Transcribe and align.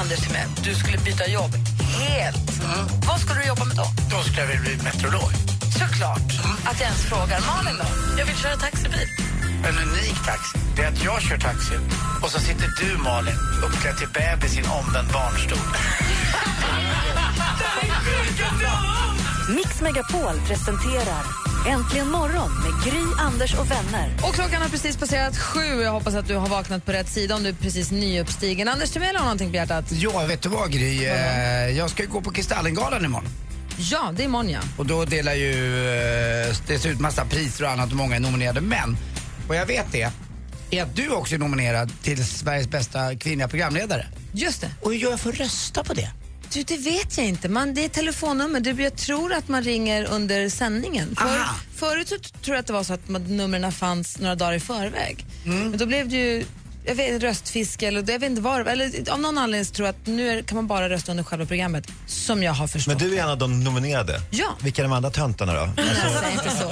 Anders 0.00 0.20
Timell, 0.20 0.48
du 0.64 0.74
skulle 0.74 0.98
byta 0.98 1.26
jobb 1.26 1.52
helt, 1.98 2.50
vad 3.06 3.20
skulle 3.20 3.40
du 3.40 3.46
jobba 3.46 3.64
med 3.64 3.76
då? 3.76 3.86
Då 4.10 4.22
skulle 4.22 4.40
jag 4.40 4.60
bli 4.60 4.76
meteorolog. 4.84 5.30
Såklart. 5.78 6.28
Att 6.64 6.80
jag 6.80 6.86
ens 6.90 7.02
frågar. 7.10 7.40
Malin 7.40 7.76
då? 7.82 7.86
Jag 8.18 8.26
vill 8.26 8.36
köra 8.36 8.56
taxibil. 8.56 9.08
En 9.68 9.78
unik 9.88 10.24
taxi, 10.24 10.58
det 10.76 10.82
är 10.82 10.88
att 10.88 11.04
jag 11.04 11.22
kör 11.22 11.38
taxi 11.38 11.74
och 12.22 12.30
så 12.30 12.40
sitter 12.40 12.68
du, 12.80 12.98
Malin, 12.98 13.34
uppklädd 13.66 13.96
till 13.96 14.08
bebis 14.08 14.56
i 14.56 14.60
en 14.60 14.70
omvänd 14.70 15.08
barnstol. 15.12 15.58
Mix 19.56 19.80
Megapol 19.80 20.40
presenterar 20.48 21.47
Äntligen 21.66 22.10
morgon 22.10 22.50
med 22.62 22.84
Gry, 22.92 23.02
Anders 23.18 23.54
och 23.54 23.70
vänner. 23.70 24.10
Och 24.22 24.34
klockan 24.34 24.62
har 24.62 24.68
precis 24.68 24.96
passerat 24.96 25.38
sju. 25.38 25.60
Jag 25.82 25.92
hoppas 25.92 26.14
att 26.14 26.28
du 26.28 26.34
har 26.36 26.48
vaknat 26.48 26.86
på 26.86 26.92
rätt 26.92 27.08
sida 27.08 27.34
om 27.36 27.42
du 27.42 27.48
är 27.48 27.52
precis 27.52 27.90
nyuppstigen. 27.90 28.68
Anders 28.68 28.90
Timell 28.90 29.16
har 29.16 29.22
någonting 29.22 29.50
på 29.50 29.56
hjärtat. 29.56 29.84
Ja, 29.92 30.26
vet 30.26 30.42
du 30.42 30.48
vad, 30.48 30.72
Gry? 30.72 31.04
Eh, 31.06 31.14
Jag 31.78 31.90
ska 31.90 32.02
ju 32.02 32.08
gå 32.08 32.20
på 32.20 32.30
Kristallengalan 32.30 33.04
imorgon. 33.04 33.28
Ja, 33.78 34.12
det 34.16 34.22
är 34.22 34.24
imorgon 34.24 34.50
ja. 34.50 34.60
Och 34.76 34.86
då 34.86 35.04
delar 35.04 35.34
ju... 35.34 35.50
eh, 36.48 36.56
Det 36.66 36.78
ser 36.78 36.88
ut 36.90 37.00
massa 37.00 37.24
priser 37.24 37.64
och 37.64 37.70
annat 37.70 37.90
och 37.90 37.96
många 37.96 38.16
är 38.16 38.20
nominerade. 38.20 38.60
Men 38.60 38.96
vad 39.48 39.56
jag 39.56 39.66
vet 39.66 39.94
är, 39.94 40.10
är 40.70 40.82
att 40.82 40.96
du 40.96 41.08
också 41.10 41.34
är 41.34 41.38
nominerad 41.38 41.92
till 42.02 42.26
Sveriges 42.26 42.68
bästa 42.68 43.16
kvinnliga 43.16 43.48
programledare. 43.48 44.06
Just 44.32 44.60
det. 44.60 44.70
Och 44.82 44.90
hur 44.92 44.98
gör 44.98 45.10
jag 45.10 45.20
för 45.20 45.30
att 45.30 45.40
rösta 45.40 45.84
på 45.84 45.94
det? 45.94 46.10
Du, 46.52 46.62
det 46.62 46.76
vet 46.76 47.18
jag 47.18 47.26
inte. 47.26 47.48
Man, 47.48 47.74
det 47.74 47.84
är 47.84 47.88
telefonnummer. 47.88 48.60
Det, 48.60 48.70
jag 48.82 48.96
tror 48.96 49.32
att 49.32 49.48
man 49.48 49.62
ringer 49.62 50.04
under 50.04 50.48
sändningen. 50.48 51.16
För, 51.16 51.40
förut 51.76 52.08
så 52.08 52.18
tror 52.18 52.54
jag 52.56 52.60
att 52.60 52.66
det 52.66 52.72
var 52.72 52.82
så 52.84 52.92
att 52.94 53.08
man- 53.08 53.36
numren 53.36 53.72
fanns 53.72 54.18
några 54.18 54.34
dagar 54.34 54.52
i 54.52 54.60
förväg. 54.60 55.26
Mm. 55.44 55.68
Men 55.68 55.78
då 55.78 55.86
blev 55.86 56.08
det 56.08 56.16
ju 56.16 56.44
jag 56.88 56.94
vet, 56.94 57.22
röstfiske 57.22 57.86
eller 57.86 57.98
jag 58.12 58.18
vet 58.18 58.30
inte 58.30 58.42
var, 58.42 58.60
eller 58.60 59.10
av 59.10 59.20
någon 59.20 59.38
anledning 59.38 59.72
tror 59.72 59.86
jag 59.86 59.94
att 59.94 60.06
nu 60.06 60.28
är, 60.28 60.42
kan 60.42 60.56
man 60.56 60.66
bara 60.66 60.88
rösta 60.88 61.12
under 61.12 61.24
själva 61.24 61.46
programmet, 61.46 61.86
som 62.06 62.42
jag 62.42 62.52
har 62.52 62.66
förstått. 62.66 63.00
Men 63.00 63.10
du 63.10 63.18
är 63.18 63.22
en 63.22 63.28
av 63.28 63.38
de 63.38 63.64
nominerade. 63.64 64.20
Ja. 64.30 64.56
Vilka 64.60 64.82
är 64.82 64.84
de 64.84 64.92
andra 64.92 65.10
töntarna 65.10 65.54
då? 65.54 65.68
Nej, 65.76 65.86
säg 66.22 66.32
inte 66.32 66.50
så. 66.50 66.68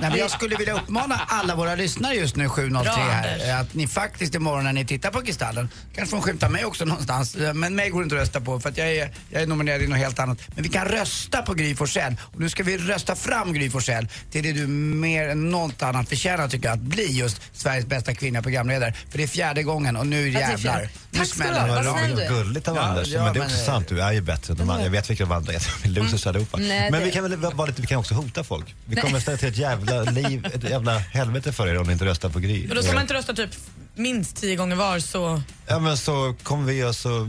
Nej, 0.00 0.10
men 0.10 0.16
jag 0.18 0.30
skulle 0.30 0.56
vilja 0.56 0.74
uppmana 0.74 1.20
alla 1.28 1.56
våra 1.56 1.74
lyssnare 1.74 2.14
just 2.14 2.36
nu 2.36 2.46
7.03 2.46 2.84
här 2.84 3.60
att 3.60 3.74
ni 3.74 3.88
faktiskt 3.88 4.34
imorgon 4.34 4.64
när 4.64 4.72
ni 4.72 4.86
tittar 4.86 5.10
på 5.10 5.22
Kristallen, 5.22 5.68
kanske 5.94 6.16
får 6.16 6.22
skymta 6.22 6.48
mig 6.48 6.64
också 6.64 6.84
någonstans, 6.84 7.36
men 7.54 7.74
mig 7.74 7.90
går 7.90 8.00
det 8.00 8.04
inte 8.04 8.16
att 8.16 8.22
rösta 8.22 8.40
på 8.40 8.60
för 8.60 8.68
att 8.68 8.78
jag 8.78 8.92
är, 8.92 9.10
jag 9.30 9.42
är 9.42 9.46
nominerad 9.46 9.82
i 9.82 9.86
något 9.86 9.98
helt 9.98 10.18
annat. 10.18 10.38
Men 10.54 10.62
vi 10.62 10.68
kan 10.68 10.84
rösta 10.84 11.42
på 11.42 11.54
Gry 11.54 11.74
Forssell 11.74 12.16
och 12.22 12.40
nu 12.40 12.48
ska 12.48 12.62
vi 12.62 12.78
rösta 12.78 13.16
fram 13.16 13.52
Gry 13.52 13.70
Forssell 13.70 14.08
till 14.30 14.42
det 14.42 14.52
du 14.52 14.66
mer 14.66 15.28
än 15.28 15.50
något 15.50 15.82
annat 15.82 16.08
förtjänar 16.08 16.48
tycker 16.48 16.68
jag, 16.68 16.74
att 16.74 16.80
bli 16.80 17.06
just 17.06 17.42
Sveriges 17.52 17.86
bästa 17.86 18.14
kvinnliga 18.14 18.42
programledare. 18.42 18.94
För 19.10 19.18
det 19.18 19.24
är 19.24 19.28
fjärde 19.28 19.51
gången 19.60 19.96
och 19.96 20.06
nu 20.06 20.28
jävlar. 20.30 20.56
fjärde. 20.56 20.88
Nu 21.10 21.18
Tack 21.18 21.28
ska 21.28 21.38
du 21.42 21.48
smäller 21.48 21.60
ha. 21.60 21.66
det. 21.66 21.88
Vad 21.90 21.98
snäll 21.98 22.16
du 22.16 22.22
är. 22.22 22.28
Gulligt 22.28 22.68
av 22.68 22.76
Ja, 22.76 22.82
Anders. 22.82 23.08
ja, 23.08 23.24
men 23.24 23.32
det 23.32 23.38
är 23.38 23.40
men, 23.40 23.52
också 23.52 23.64
sant, 23.64 23.88
du 23.88 24.00
är 24.02 24.12
ju 24.12 24.20
bättre 24.20 24.52
än 24.52 24.58
de 24.58 24.70
andra. 24.70 24.84
Jag 24.84 24.90
vet 24.90 25.10
vilka 25.10 25.24
de 25.24 25.32
andra 25.32 25.52
är. 25.52 25.88
Losers 25.88 26.26
allihopa. 26.26 26.58
Nej, 26.58 26.90
men 26.90 27.00
det- 27.00 27.06
vi 27.06 27.12
kan 27.12 27.22
väl 27.22 27.36
vara 27.36 27.66
lite, 27.66 27.80
vi 27.80 27.86
kan 27.88 27.98
också 27.98 28.14
hota 28.14 28.44
folk. 28.44 28.74
Vi 28.86 28.96
kommer 28.96 29.20
ställa 29.20 29.36
till 29.38 29.48
ett 29.48 29.56
jävla 29.56 30.02
liv, 30.02 30.46
ett 30.54 30.64
jävla 30.70 30.98
helvete 30.98 31.52
för 31.52 31.66
er 31.68 31.78
om 31.78 31.86
ni 31.86 31.92
inte 31.92 32.04
röstar 32.04 32.28
på 32.28 32.38
Gry. 32.38 32.66
Men 32.66 32.76
då 32.76 32.82
ska 32.82 32.92
man 32.92 33.02
inte 33.02 33.14
rösta 33.14 33.32
typ 33.34 33.50
minst 33.94 34.36
tio 34.36 34.56
gånger 34.56 34.76
var 34.76 34.98
så... 34.98 35.42
Ja 35.66 35.78
men 35.78 35.96
så 35.96 36.34
kommer 36.42 36.64
vi 36.64 36.84
och 36.84 36.96
så 36.96 37.20
eh, 37.20 37.28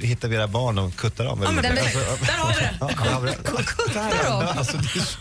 hittar 0.00 0.28
vi 0.28 0.36
era 0.36 0.48
barn 0.48 0.78
och 0.78 0.96
kuttar 0.96 1.24
dem. 1.24 1.40
Ja, 1.42 1.50
men 1.50 1.62
perfekt. 1.64 1.96
alltså, 1.96 2.24
Där 2.26 3.12
har 3.12 3.20
vi 3.20 3.30
det. 3.30 3.62
Kuttar 3.66 4.30
dem. 4.30 4.48
Alltså, 4.58 4.76
det 4.76 5.00
är 5.00 5.04
så... 5.04 5.18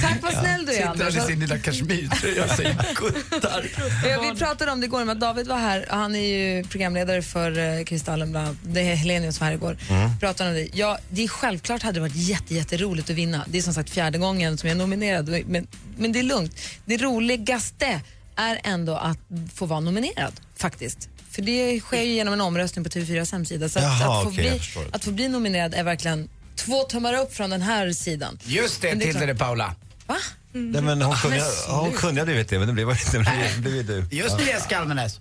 Tack 0.00 0.22
vad 0.22 0.32
snäll 0.32 0.66
du 0.66 0.72
är 0.72 0.76
Sitter 0.76 0.88
Anders. 0.88 1.14
han 1.14 1.24
i 1.24 1.26
sin 1.26 1.40
lilla 1.40 1.58
kashmirtröja 1.58 2.44
och 2.44 2.50
säger 2.50 2.94
kuttar. 2.94 3.66
Ja, 4.08 4.32
vi 4.32 4.38
pratade 4.38 4.72
om 4.72 4.80
det 4.80 4.86
igår 4.86 5.10
att 5.10 5.20
David 5.20 5.48
var 5.48 5.58
här. 5.58 5.86
Han 5.90 6.14
är 6.14 6.26
ju 6.26 6.64
programledare 6.64 7.22
för 7.22 7.84
Kristallen 7.84 8.30
bland 8.30 8.46
annat. 8.46 8.58
Det 8.62 8.80
är 8.80 8.94
Helenius 8.94 9.40
var 9.40 9.46
här 9.46 9.54
igår. 9.54 9.76
Pratade 10.20 10.50
om 10.50 10.56
det. 10.56 10.68
Ja, 10.72 10.98
det 11.08 11.24
är 11.24 11.28
självklart 11.28 11.82
hade 11.82 11.96
det 11.96 12.00
varit 12.00 12.16
jätte, 12.16 12.54
jätteroligt 12.54 13.10
att 13.10 13.16
vinna. 13.16 13.44
Det 13.48 13.58
är 13.58 13.62
som 13.62 13.74
sagt 13.74 13.90
fjärde 13.90 14.18
gången 14.18 14.58
som 14.58 14.68
jag 14.68 14.76
är 14.76 14.78
nominerad. 14.78 15.28
Men, 15.46 15.66
men 15.96 16.12
det 16.12 16.18
är 16.18 16.22
lugnt. 16.22 16.60
Det 16.84 16.96
roligaste 16.96 18.00
är 18.36 18.60
ändå 18.64 18.96
att 18.96 19.18
få 19.54 19.66
vara 19.66 19.80
nominerad 19.80 20.32
faktiskt. 20.56 21.08
För 21.30 21.42
det 21.42 21.80
sker 21.80 22.02
ju 22.02 22.12
genom 22.12 22.34
en 22.34 22.40
omröstning 22.40 22.84
på 22.84 22.90
TV4s 22.90 23.32
hemsida. 23.32 23.68
Så 23.68 23.78
att, 23.78 23.84
Jaha, 23.84 24.18
att, 24.18 24.22
få 24.24 24.28
okej, 24.30 24.44
jag 24.44 24.52
bli, 24.52 24.58
förstår. 24.58 24.84
att 24.92 25.04
få 25.04 25.10
bli 25.10 25.28
nominerad 25.28 25.74
är 25.74 25.82
verkligen 25.82 26.28
två 26.56 26.82
tummar 26.82 27.14
upp 27.14 27.34
från 27.34 27.50
den 27.50 27.62
här 27.62 27.92
sidan. 27.92 28.38
Just 28.44 28.82
det, 28.82 28.88
Men 28.88 28.98
det 28.98 29.04
är 29.04 29.12
Tilde 29.12 29.26
de 29.26 29.34
Paula. 29.34 29.74
Va? 30.06 30.16
Nej, 30.52 30.82
men 30.82 31.02
hon 31.02 31.16
kunde, 31.16 31.42
hon 31.68 31.92
kunde 31.92 32.20
ha 32.20 32.26
blivit 32.26 32.48
det, 32.48 32.58
men 32.58 32.68
det 32.68 32.74
blev 32.74 32.90
inte. 33.16 33.18
Det 33.18 33.60
blev 33.60 33.86
du. 33.86 34.16
Just 34.16 34.38
det, 34.38 34.62
Skalmenäs. 34.62 35.18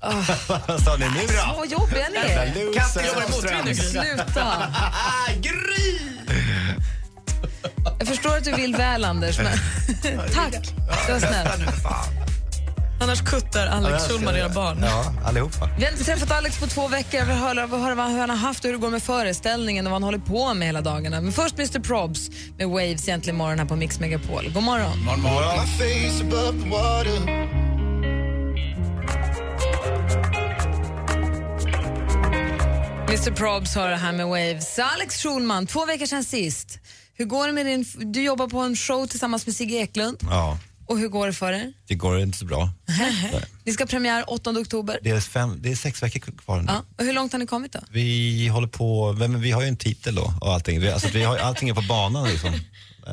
Vad 0.67 0.83
sa 0.83 0.95
ni 0.97 1.05
nu 1.05 1.21
då? 1.27 1.55
Vad 1.57 1.67
jobbiga 1.71 2.07
ni 2.09 2.17
är. 2.17 2.73
Katten 2.73 3.05
Jobbar 3.07 3.21
emot 3.21 3.33
Ström. 3.35 3.65
nu, 3.65 3.71
Gry. 3.71 3.75
Sluta. 3.75 4.73
Gry! 5.41 5.99
Jag 7.99 8.07
förstår 8.07 8.37
att 8.37 8.43
du 8.43 8.51
vill 8.55 8.75
väl, 8.75 9.05
Anders, 9.05 9.37
men 9.37 9.57
tack. 10.33 10.51
Det 11.07 11.11
var 11.13 11.19
snällt. 11.19 11.81
Fan. 11.83 12.32
Annars 13.03 13.21
kuttar 13.21 13.67
Alex 13.67 14.07
Schulman 14.07 14.35
era 14.35 14.49
barn. 14.49 14.77
Ja, 14.81 15.13
allihopa. 15.25 15.69
Vi 15.77 15.85
har 15.85 15.91
inte 15.91 16.03
träffat 16.03 16.31
Alex 16.31 16.59
på 16.59 16.67
två 16.67 16.87
veckor. 16.87 17.19
Jag 17.19 17.25
vill 17.25 17.35
höra, 17.35 17.67
höra 17.67 17.95
vad 17.95 18.11
hur 18.11 18.19
han 18.19 18.29
har 18.29 18.37
haft 18.37 18.59
och 18.59 18.65
hur 18.65 18.73
det 18.73 18.81
går 18.81 18.89
med 18.89 19.03
föreställningen 19.03 19.87
och 19.87 19.91
vad 19.91 20.01
han 20.01 20.03
håller 20.03 20.17
på 20.17 20.53
med 20.53 20.67
hela 20.67 20.81
dagarna. 20.81 21.21
Men 21.21 21.33
först 21.33 21.59
Mr 21.59 21.79
Probs 21.79 22.29
med 22.57 22.67
Waves 22.67 23.07
egentligen 23.07 23.37
morgon 23.37 23.59
här 23.59 23.65
på 23.65 23.75
Mix 23.75 23.99
Megapol. 23.99 24.51
God 24.53 24.63
morgon. 24.63 25.07
Mr 33.07 33.31
Probs 33.31 33.75
har 33.75 33.89
det 33.89 33.95
här 33.95 34.11
med 34.13 34.27
Waves. 34.27 34.79
Alex 34.79 35.23
Schulman, 35.23 35.67
två 35.67 35.85
veckor 35.85 36.05
sedan 36.05 36.23
sist. 36.23 36.79
Hur 37.15 37.25
går 37.25 37.47
det 37.47 37.53
med 37.53 37.65
din... 37.65 37.85
Du 37.97 38.23
jobbar 38.23 38.47
på 38.47 38.59
en 38.59 38.75
show 38.75 39.07
tillsammans 39.07 39.45
med 39.45 39.55
Sigge 39.55 39.75
Eklund. 39.75 40.17
Ja, 40.21 40.57
Och 40.85 40.99
hur 40.99 41.07
går 41.07 41.27
det 41.27 41.33
för 41.33 41.51
er? 41.53 41.73
det 41.87 41.95
går 41.95 42.19
inte 42.19 42.37
så 42.37 42.45
bra. 42.45 42.69
Ni 43.65 43.73
ska 43.73 43.83
ha 43.83 43.87
premiär 43.87 44.23
8 44.27 44.49
oktober. 44.49 44.99
Det 45.03 45.09
är, 45.09 45.19
fem, 45.19 45.57
det 45.61 45.71
är 45.71 45.75
sex 45.75 46.03
veckor 46.03 46.19
kvar 46.37 46.59
nu. 46.61 46.65
Ja. 46.67 46.83
Och 46.97 47.05
hur 47.05 47.13
långt 47.13 47.31
har 47.31 47.39
ni 47.39 47.47
kommit 47.47 47.73
då? 47.73 47.79
Vi 47.91 48.47
håller 48.47 48.67
på, 48.67 49.13
men 49.13 49.41
vi 49.41 49.51
har 49.51 49.61
ju 49.61 49.67
en 49.67 49.77
titel 49.77 50.15
då 50.15 50.33
och 50.41 50.53
allting. 50.53 50.79
Vi, 50.81 50.91
alltså, 50.91 51.07
vi 51.13 51.23
har, 51.23 51.37
allting 51.37 51.69
är 51.69 51.73
på 51.73 51.81
banan 51.81 52.27
liksom. 52.29 52.49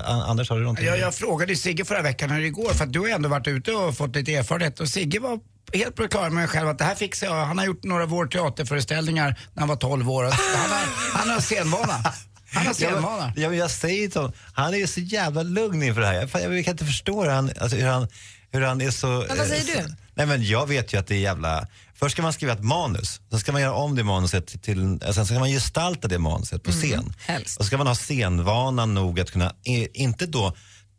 An- 0.05 0.23
Anders, 0.23 0.49
har 0.51 0.57
du 0.57 0.63
någonting? 0.63 0.87
Jag, 0.87 0.99
jag 0.99 1.15
frågade 1.15 1.57
Sigge 1.57 1.85
förra 1.85 2.03
veckan 2.03 2.31
hur 2.31 2.43
det 2.43 2.51
går 2.51 2.73
för 2.75 2.85
att 2.85 2.93
du 2.93 3.01
har 3.01 3.09
ändå 3.09 3.29
varit 3.29 3.47
ute 3.47 3.73
och 3.73 3.97
fått 3.97 4.17
lite 4.17 4.35
erfarenhet 4.35 4.81
och 4.81 4.89
Sigge 4.89 5.19
var 5.21 5.39
helt 5.73 5.95
på 5.95 6.03
det 6.03 6.09
klara 6.09 6.31
med 6.31 6.51
själv 6.51 6.69
att 6.69 6.79
det 6.79 6.85
här 6.85 6.95
fixar 6.95 7.27
jag. 7.27 7.47
Han 7.47 7.59
har 7.59 7.65
gjort 7.67 7.85
några 7.85 8.03
av 8.03 8.09
våra 8.09 8.29
teaterföreställningar 8.29 9.41
när 9.55 9.61
han 9.61 9.69
var 9.69 9.77
12 9.77 10.11
år. 10.11 10.23
Han 10.25 10.33
har, 10.71 11.19
han 11.19 11.31
har 11.31 11.41
scenvana. 11.41 12.05
Han 12.53 12.67
har 12.67 12.75
scenvana. 12.75 13.33
ja, 13.37 13.49
men 13.49 13.59
jag 13.59 13.71
säger 13.71 14.09
till 14.09 14.21
honom, 14.21 14.33
han 14.53 14.75
är 14.75 14.79
ju 14.79 14.87
så 14.87 15.01
jävla 15.01 15.43
lugn 15.43 15.83
inför 15.83 16.01
det 16.01 16.07
här. 16.07 16.15
Jag, 16.15 16.43
jag, 16.43 16.59
jag 16.59 16.65
kan 16.65 16.73
inte 16.73 16.85
förstå 16.85 17.23
hur 17.23 17.31
han, 17.31 17.51
alltså, 17.61 17.77
hur 17.77 17.87
han, 17.87 18.09
hur 18.51 18.61
han 18.61 18.81
är 18.81 18.91
så... 18.91 19.25
Men 19.29 19.39
vad 19.39 19.47
säger 19.47 19.79
eh, 19.79 19.85
du? 19.85 19.95
Nej 20.15 20.27
men 20.27 20.45
jag 20.45 20.67
vet 20.69 20.95
ju 20.95 20.99
att 20.99 21.07
det 21.07 21.15
är 21.15 21.19
jävla... 21.21 21.67
Först 21.95 22.13
ska 22.13 22.23
man 22.23 22.33
skriva 22.33 22.53
ett 22.53 22.65
manus, 22.65 23.21
sen 23.31 23.41
ska 23.41 23.53
man 23.53 23.63
göra 23.63 23.75
om 23.75 23.97
det 23.97 24.05
manuset 24.05 24.63
till... 24.63 24.99
eh, 25.03 25.11
Sen 25.13 25.27
ska 25.27 25.39
man 25.39 25.49
gestalta 25.51 26.09
det 26.09 26.19
manuset 26.19 26.63
på 26.63 26.73
scen. 26.73 26.93
Mm, 26.93 27.13
helst. 27.27 27.57
Och 27.59 27.65
så 27.65 27.67
ska 27.67 27.79
man 27.79 27.87
ha 27.87 27.95
scenvanan 27.95 28.95
nog 28.95 29.21
att 29.21 29.31
kunna, 29.31 29.47
eh, 29.47 29.87
inte 29.95 30.27
då 30.27 30.57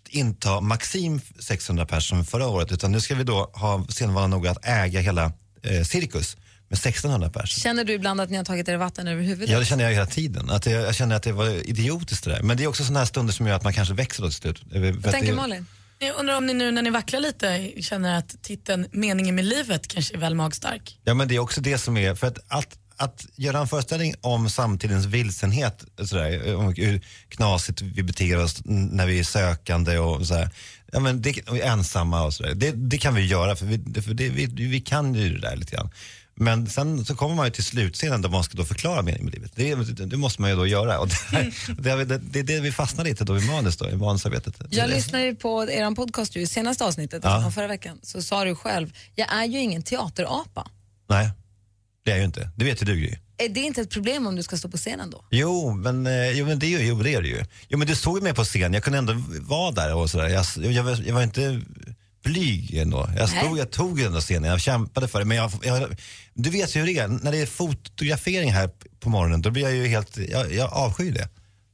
inta 0.09 0.61
Maxim 0.61 1.21
600 1.39 1.85
personer 1.85 2.23
förra 2.23 2.47
året, 2.47 2.71
utan 2.71 2.91
nu 2.91 3.01
ska 3.01 3.15
vi 3.15 3.23
då 3.23 3.51
ha 3.53 3.85
scenvanan 3.89 4.29
nog 4.29 4.47
att 4.47 4.65
äga 4.65 4.99
hela 5.01 5.31
eh, 5.63 5.83
Cirkus 5.83 6.37
med 6.71 6.77
1600 6.77 7.29
personer. 7.29 7.61
Känner 7.61 7.83
du 7.83 7.93
ibland 7.93 8.21
att 8.21 8.29
ni 8.29 8.37
har 8.37 8.43
tagit 8.43 8.67
er 8.67 8.77
vatten 8.77 9.07
över 9.07 9.23
huvudet? 9.23 9.49
Ja, 9.49 9.59
det 9.59 9.65
känner 9.65 9.83
jag 9.83 9.91
hela 9.91 10.05
tiden. 10.05 10.49
Att 10.49 10.65
jag, 10.65 10.81
jag 10.81 10.95
känner 10.95 11.15
att 11.15 11.23
det 11.23 11.31
var 11.31 11.69
idiotiskt 11.69 12.23
det 12.23 12.31
där. 12.31 12.41
Men 12.41 12.57
det 12.57 12.63
är 12.63 12.67
också 12.67 12.83
sådana 12.83 12.99
här 12.99 13.05
stunder 13.05 13.33
som 13.33 13.47
gör 13.47 13.55
att 13.55 13.63
man 13.63 13.73
kanske 13.73 13.93
växer 13.93 14.23
då 14.23 14.29
till 14.29 14.37
slut. 14.37 14.61
Att 14.61 14.95
Vad 15.03 15.11
tänker 15.13 15.33
Malin? 15.33 15.65
Jag 15.99 16.15
undrar 16.19 16.37
om 16.37 16.45
ni 16.45 16.53
nu 16.53 16.71
när 16.71 16.81
ni 16.81 16.89
vacklar 16.89 17.19
lite 17.19 17.71
känner 17.81 18.17
att 18.17 18.43
titeln 18.43 18.87
Meningen 18.91 19.35
med 19.35 19.45
livet 19.45 19.87
kanske 19.87 20.15
är 20.15 20.17
väl 20.17 20.35
magstark? 20.35 20.99
Ja, 21.03 21.13
men 21.13 21.27
det 21.27 21.35
är 21.35 21.39
också 21.39 21.61
det 21.61 21.77
som 21.77 21.97
är, 21.97 22.15
för 22.15 22.27
att 22.27 22.37
allt, 22.47 22.77
att 22.97 23.25
göra 23.35 23.59
en 23.59 23.67
föreställning 23.67 24.13
om 24.21 24.49
samtidens 24.49 25.05
vilsenhet, 25.05 25.85
sådär, 26.05 26.55
om 26.55 26.73
hur 26.77 27.01
knasigt 27.29 27.81
vi 27.81 28.03
beter 28.03 28.43
oss 28.43 28.61
när 28.65 29.05
vi 29.05 29.19
är 29.19 29.23
sökande 29.23 29.97
och 29.97 30.27
sådär. 30.27 30.49
Ja, 30.91 30.99
men 30.99 31.21
det, 31.21 31.49
och 31.49 31.57
är 31.57 31.61
ensamma 31.61 32.23
och 32.23 32.33
sådär. 32.33 32.53
Det, 32.55 32.71
det 32.71 32.97
kan 32.97 33.15
vi 33.15 33.25
göra, 33.25 33.55
för, 33.55 33.65
vi, 33.65 34.01
för 34.01 34.13
det, 34.13 34.29
vi, 34.29 34.45
vi 34.45 34.81
kan 34.81 35.15
ju 35.15 35.33
det 35.33 35.41
där 35.41 35.55
lite 35.55 35.75
grann. 35.75 35.89
Men 36.35 36.69
sen 36.69 37.05
så 37.05 37.15
kommer 37.15 37.35
man 37.35 37.45
ju 37.45 37.51
till 37.51 37.63
slutscenen 37.63 38.21
där 38.21 38.29
man 38.29 38.43
ska 38.43 38.57
då 38.57 38.65
förklara 38.65 39.01
meningen 39.01 39.25
med 39.25 39.33
livet. 39.33 39.51
Det, 39.55 40.05
det, 40.05 40.17
måste 40.17 40.41
man 40.41 40.49
ju 40.49 40.55
då 40.55 40.67
göra. 40.67 40.99
Och 40.99 41.07
det, 41.07 41.51
det, 41.95 42.05
det, 42.05 42.17
det 42.17 42.39
är 42.39 42.43
det 42.43 42.59
vi 42.59 42.71
fastnar 42.71 43.03
lite 43.03 43.23
då 43.23 43.37
i 43.37 43.45
manus 43.47 43.77
då, 43.77 43.89
i 43.89 43.95
manusarbetet. 43.95 44.55
Jag 44.69 44.89
lyssnade 44.89 45.23
ju 45.23 45.35
på 45.35 45.69
er 45.69 45.95
podcast 45.95 46.35
ju, 46.35 46.41
i 46.41 46.47
senaste 46.47 46.85
avsnittet, 46.85 47.21
Ja. 47.23 47.29
alltså 47.29 47.51
förra 47.51 47.67
veckan, 47.67 47.99
så 48.03 48.21
sa 48.21 48.45
du 48.45 48.55
själv, 48.55 48.93
jag 49.15 49.33
är 49.33 49.45
ju 49.45 49.59
ingen 49.59 49.83
teaterapa. 49.83 50.67
Nej, 51.09 51.29
det 52.05 52.11
är 52.11 52.17
ju 52.17 52.23
inte. 52.23 52.49
Det 52.55 52.65
vet 52.65 52.81
ju 52.81 52.85
du 52.85 52.95
Gry. 52.95 53.17
Är 53.37 53.49
det 53.49 53.59
inte 53.59 53.81
ett 53.81 53.89
problem 53.89 54.27
om 54.27 54.35
du 54.35 54.43
ska 54.43 54.57
stå 54.57 54.69
på 54.69 54.77
scenen 54.77 55.09
då? 55.09 55.25
Jo, 55.31 55.73
men, 55.73 56.07
eh, 56.07 56.31
jo, 56.31 56.45
men 56.45 56.59
det, 56.59 56.65
är 56.73 56.83
jo, 56.83 57.03
det 57.03 57.13
är 57.13 57.21
det 57.21 57.27
ju. 57.27 57.43
Jo, 57.69 57.77
men 57.77 57.87
du 57.87 57.95
såg 57.95 58.17
ju 58.17 58.23
mig 58.23 58.33
på 58.33 58.43
scen, 58.43 58.73
jag 58.73 58.83
kunde 58.83 58.99
ändå 58.99 59.23
vara 59.39 59.71
där 59.71 59.95
och 59.95 60.09
sådär. 60.09 60.27
Jag, 60.27 60.45
jag, 60.73 60.99
jag 61.05 61.13
var 61.13 61.23
inte 61.23 61.61
blyg 62.23 62.75
ändå. 62.77 63.09
Jag, 63.17 63.29
stod, 63.29 63.57
jag 63.57 63.71
tog 63.71 63.97
den 63.99 64.13
där 64.13 64.21
scenen, 64.21 64.49
jag 64.49 64.61
kämpade 64.61 65.07
för 65.07 65.19
det. 65.19 65.25
Men 65.25 65.37
jag, 65.37 65.51
jag, 65.63 65.95
du 66.33 66.49
vet 66.49 66.75
ju 66.75 66.79
hur 66.79 66.87
det 66.87 66.97
är, 66.99 67.07
när 67.07 67.31
det 67.31 67.37
är 67.41 67.45
fotografering 67.45 68.51
här 68.51 68.69
på 68.99 69.09
morgonen, 69.09 69.41
då 69.41 69.51
blir 69.51 69.63
jag 69.63 69.73
ju 69.73 69.87
helt, 69.87 70.17
jag, 70.17 70.53
jag 70.53 70.73
avskyr 70.73 71.11
det. 71.11 71.29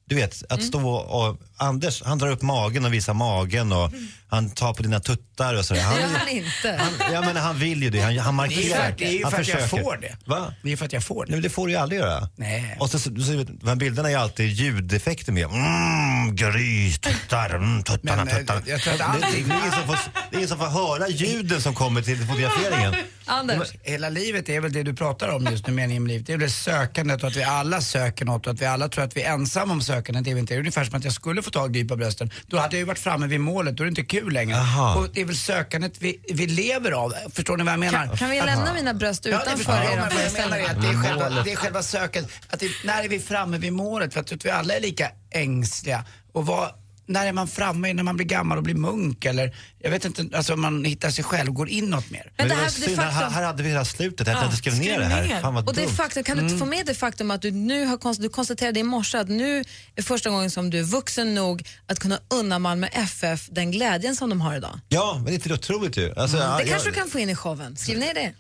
Du 0.06 0.16
vet, 0.16 0.44
att 0.50 0.60
Mm. 0.60 0.68
stå 0.68 0.90
och, 0.92 1.38
Anders 1.60 2.04
han 2.06 2.18
drar 2.18 2.28
upp 2.32 2.42
magen 2.42 2.86
och 2.86 2.94
visar 2.94 3.14
magen 3.14 3.72
och 3.72 3.92
han 4.30 4.50
tar 4.50 4.74
på 4.74 4.84
dina 4.84 5.00
tuttar 5.00 5.54
och 5.54 5.66
sådär. 5.66 5.82
Gör 5.82 6.08
han 6.18 6.28
inte. 6.30 6.80
Han, 6.80 7.14
ja, 7.14 7.22
men 7.22 7.36
han 7.36 7.60
vill 7.60 7.84
ju 7.84 7.90
det, 7.90 8.00
han, 8.02 8.18
han 8.18 8.38
Det 8.38 8.44
är 8.44 8.50
ju 8.50 8.70
markerar. 8.70 8.86
för, 8.92 8.96
det 8.98 9.06
är 9.08 9.12
ju 9.12 9.24
han 9.24 9.32
för 9.32 9.42
att 9.42 9.48
jag 9.48 9.70
får 9.70 9.98
det. 10.02 10.18
Va? 10.26 10.54
Det 10.64 10.72
är 10.72 10.78
för 10.78 10.86
att 10.86 10.94
jag 10.94 11.04
får 11.04 11.16
Nej, 11.16 11.26
det. 11.28 11.32
men 11.32 11.42
det 11.42 11.50
får 11.50 11.68
du 11.68 11.74
ju 11.74 11.80
aldrig 11.80 12.02
göra. 12.02 12.30
Nej. 12.36 12.78
Och 12.80 12.90
så, 12.90 13.00
så, 13.00 13.10
så, 13.10 13.44
de 13.62 13.68
här 13.68 13.76
bilderna 13.76 14.12
är 14.12 14.18
alltid 14.18 14.50
ljudeffekter 14.50 15.32
med. 15.32 15.46
Mm, 15.46 16.36
gry, 16.36 16.94
tuttar, 16.94 17.50
mm, 17.50 17.84
tuttarna, 17.84 18.26
Men, 18.26 18.28
eh, 18.34 18.40
tuttarna. 18.40 18.62
jag 18.66 18.82
tror 18.82 18.94
att 18.94 19.00
det, 19.00 19.06
det, 19.06 19.26
allting- 19.28 19.48
det, 19.48 19.54
är 19.54 19.58
ingen 19.60 19.72
som 19.72 19.84
får, 19.88 19.98
det 20.30 20.36
är 20.36 20.38
ingen 20.38 20.48
som 20.50 20.58
får 20.58 20.66
höra 20.66 21.08
ljuden 21.10 21.62
som 21.62 21.74
kommer 21.76 22.02
till 22.02 22.18
fotograferingen. 22.18 22.96
Anders, 23.30 23.72
Hela 23.84 24.10
livet 24.10 24.50
är 24.50 24.60
väl 24.62 24.74
det 24.74 24.84
du 24.84 24.94
pratar 24.94 25.30
om 25.30 25.46
just 25.52 25.68
nu, 25.68 25.74
meningen 25.74 26.04
med 26.04 26.10
livet. 26.12 26.28
Det 26.28 26.34
är 26.34 26.38
väl 26.38 26.52
sökandet 26.52 27.22
och 27.24 27.30
att 27.30 27.36
vi 27.36 27.44
alla 27.44 27.82
söker 27.82 28.26
något 28.26 28.48
och 28.48 28.54
att 28.54 28.62
vi 28.62 28.66
alla 28.66 28.90
tror 28.90 29.04
att 29.04 29.18
vi 29.18 29.22
är 29.22 29.34
ensamma 29.34 29.74
om 29.74 29.82
sökandet. 29.82 30.24
Det 30.24 30.30
är 30.32 30.34
vi 30.36 30.40
inte. 30.42 30.54
Det 30.54 30.58
är 30.58 30.60
ungefär 30.60 30.84
som 30.86 30.96
att 30.96 31.04
jag 31.04 31.14
skulle 31.14 31.42
få 31.48 31.52
tag 31.52 31.76
i 31.76 31.86
på 31.86 31.96
brösten. 31.96 32.32
Då 32.48 32.58
hade 32.58 32.76
jag 32.76 32.80
ju 32.80 32.86
varit 32.86 33.00
framme 33.00 33.28
vid 33.28 33.42
målet, 33.42 33.78
då 33.78 33.84
är 33.84 33.86
det 33.86 33.90
inte 33.90 34.04
kul 34.04 34.34
längre. 34.34 34.58
Aha. 34.58 34.96
Och 34.96 35.08
det 35.14 35.22
är 35.22 35.26
väl 35.26 35.36
sökandet 35.38 35.94
vi, 36.00 36.20
vi 36.34 36.48
lever 36.48 36.92
av. 36.92 37.14
Förstår 37.34 37.58
ni 37.58 37.64
vad 37.64 37.74
jag 37.74 37.80
menar? 37.80 38.08
kan, 38.08 38.18
kan 38.18 38.30
vi 38.30 38.42
lämna 38.42 38.74
mina 38.74 38.94
bröst 38.94 39.26
Ja, 39.26 39.32
det 39.32 39.38
utanför 39.38 39.58
förstår 39.58 39.76
jag, 39.76 39.84
er 39.84 39.98
men 39.98 40.10
vad 40.10 40.26
jag 40.26 40.34
menar 40.34 40.58
är 40.58 40.66
föreställning? 40.66 40.78
att 40.78 40.82
det 40.82 40.88
är 40.88 41.04
själva, 41.04 41.44
det 41.44 41.52
är 41.52 41.56
själva 41.56 41.84
söket. 41.84 42.30
Att 42.50 42.60
det, 42.60 42.70
när 42.86 43.04
är 43.04 43.10
vi 43.10 43.20
framme 43.20 43.58
vid 43.58 43.74
målet? 43.74 44.14
För 44.14 44.20
att 44.20 44.32
jag 44.32 44.40
tror 44.40 44.52
att 44.52 44.56
vi 44.56 44.60
alla 44.60 44.74
är 44.74 44.82
lika 44.82 45.12
ängsliga. 45.32 46.06
Och 46.34 46.46
vad, 46.46 46.70
när 47.08 47.26
är 47.26 47.34
man 47.34 47.48
framme? 47.48 47.94
När 47.94 48.04
man 48.04 48.16
blir 48.16 48.26
gammal 48.26 48.58
och 48.58 48.64
blir 48.64 48.76
munk? 48.76 49.26
Eller 49.26 49.56
jag 49.80 49.92
vet 49.92 50.06
inte, 50.06 50.38
alltså 50.38 50.56
man 50.56 50.86
hittar 50.86 51.10
sig 51.10 51.24
själv, 51.24 51.52
går 51.52 51.70
inåt 51.70 52.10
mer. 52.12 52.32
Men 52.38 52.48
det 52.48 52.56
här, 52.56 52.66
det 52.66 52.72
synd, 52.72 53.00
här, 53.00 53.12
faktum, 53.12 53.34
här 53.34 53.44
hade 53.44 53.64
vi 53.64 53.70
hela 53.70 53.86
slutet, 53.86 54.28
jag 54.28 54.34
Ja, 54.34 54.38
hade 54.38 54.46
inte 54.46 54.58
skrivit 54.58 54.80
ner 54.82 55.00
det 55.00 55.06
här. 55.06 55.42
Fan 55.42 55.54
vad 55.54 55.68
och 55.68 55.76
det 55.76 55.88
faktum, 55.88 56.24
kan 56.24 56.38
du 56.38 56.44
inte 56.44 56.58
få 56.58 56.66
med 56.66 56.86
det 56.86 56.94
faktum 56.94 57.32
att 57.32 57.42
du 57.42 57.52
nu 57.52 57.86
har 57.86 57.98
konst, 57.98 58.22
du 58.22 58.30
konstaterade 58.30 58.80
i 58.80 58.84
morse 58.84 59.18
att 59.18 59.30
nu 59.30 59.64
är 59.96 60.02
första 60.02 60.30
gången 60.30 60.52
som 60.52 60.70
du 60.70 60.80
är 60.80 60.84
vuxen 60.84 61.36
nog 61.36 61.68
att 61.88 62.00
kunna 62.00 62.20
unna 62.30 62.60
Malmö 62.60 62.88
FF 62.88 63.48
den 63.52 63.72
glädjen 63.72 64.16
som 64.16 64.30
de 64.30 64.42
har 64.42 64.56
idag. 64.56 64.80
Ja, 64.90 65.14
men 65.16 65.26
det 65.26 65.32
är 65.32 65.34
inte 65.34 65.50
det 65.50 65.56
otroligt 65.56 65.98
ju. 65.98 66.14
Alltså, 66.16 66.38
Det 66.38 66.44
ja, 66.44 66.58
kanske 66.58 66.74
jag, 66.74 66.84
du 66.84 66.92
kan 66.92 67.10
få 67.10 67.20
in 67.20 67.30
i 67.30 67.36
showen. 67.36 67.78
Skriv 67.78 68.00
ner 68.00 68.14
det. 68.14 68.34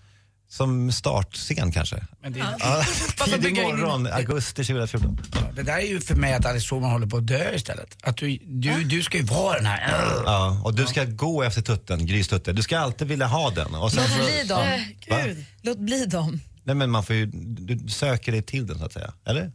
Som 0.49 0.91
startscen 0.91 1.71
kanske. 1.71 2.07
Men 2.21 2.33
det, 2.33 2.39
Ja, 2.59 2.83
tidig 3.25 3.57
in- 3.57 3.63
morgon, 3.63 4.07
augusti 4.07 4.63
2014. 4.63 5.19
det 5.55 5.63
där 5.63 5.77
är 5.77 5.81
ju 5.81 6.01
för 6.01 6.15
mig 6.15 6.33
att 6.33 6.45
Alice 6.45 6.67
Schulman 6.67 6.91
håller 6.91 7.07
på 7.07 7.17
att 7.17 7.27
dö 7.27 7.55
istället. 7.55 7.97
Att 8.03 8.17
du, 8.17 8.37
du, 8.45 8.83
du 8.83 9.03
ska 9.03 9.17
ju 9.17 9.23
vara 9.23 9.57
den 9.57 9.65
här... 9.65 9.91
Ja, 10.25 10.61
och 10.65 10.75
du 10.75 10.85
ska 10.85 11.03
gå 11.05 11.43
efter 11.43 11.61
tutten, 11.61 12.05
Grys 12.05 12.27
tutte. 12.27 12.53
Du 12.53 12.61
ska 12.61 12.79
alltid 12.79 13.07
vilja 13.07 13.25
ha 13.27 13.49
den. 13.49 13.75
Och 13.75 13.91
sen 13.91 14.03
Låt 14.03 14.11
så, 14.11 14.23
bli 14.23 14.43
dem. 14.47 14.83
Va? 15.09 15.17
Låt 15.61 15.79
bli 15.79 16.05
dem. 16.05 16.39
Nej 16.63 16.75
men 16.75 16.89
man 16.89 17.03
får 17.03 17.15
ju, 17.15 17.25
du 17.41 17.89
söker 17.89 18.31
dig 18.31 18.41
till 18.41 18.67
den 18.67 18.79
så 18.79 18.85
att 18.85 18.93
säga. 18.93 19.13
Eller? 19.25 19.51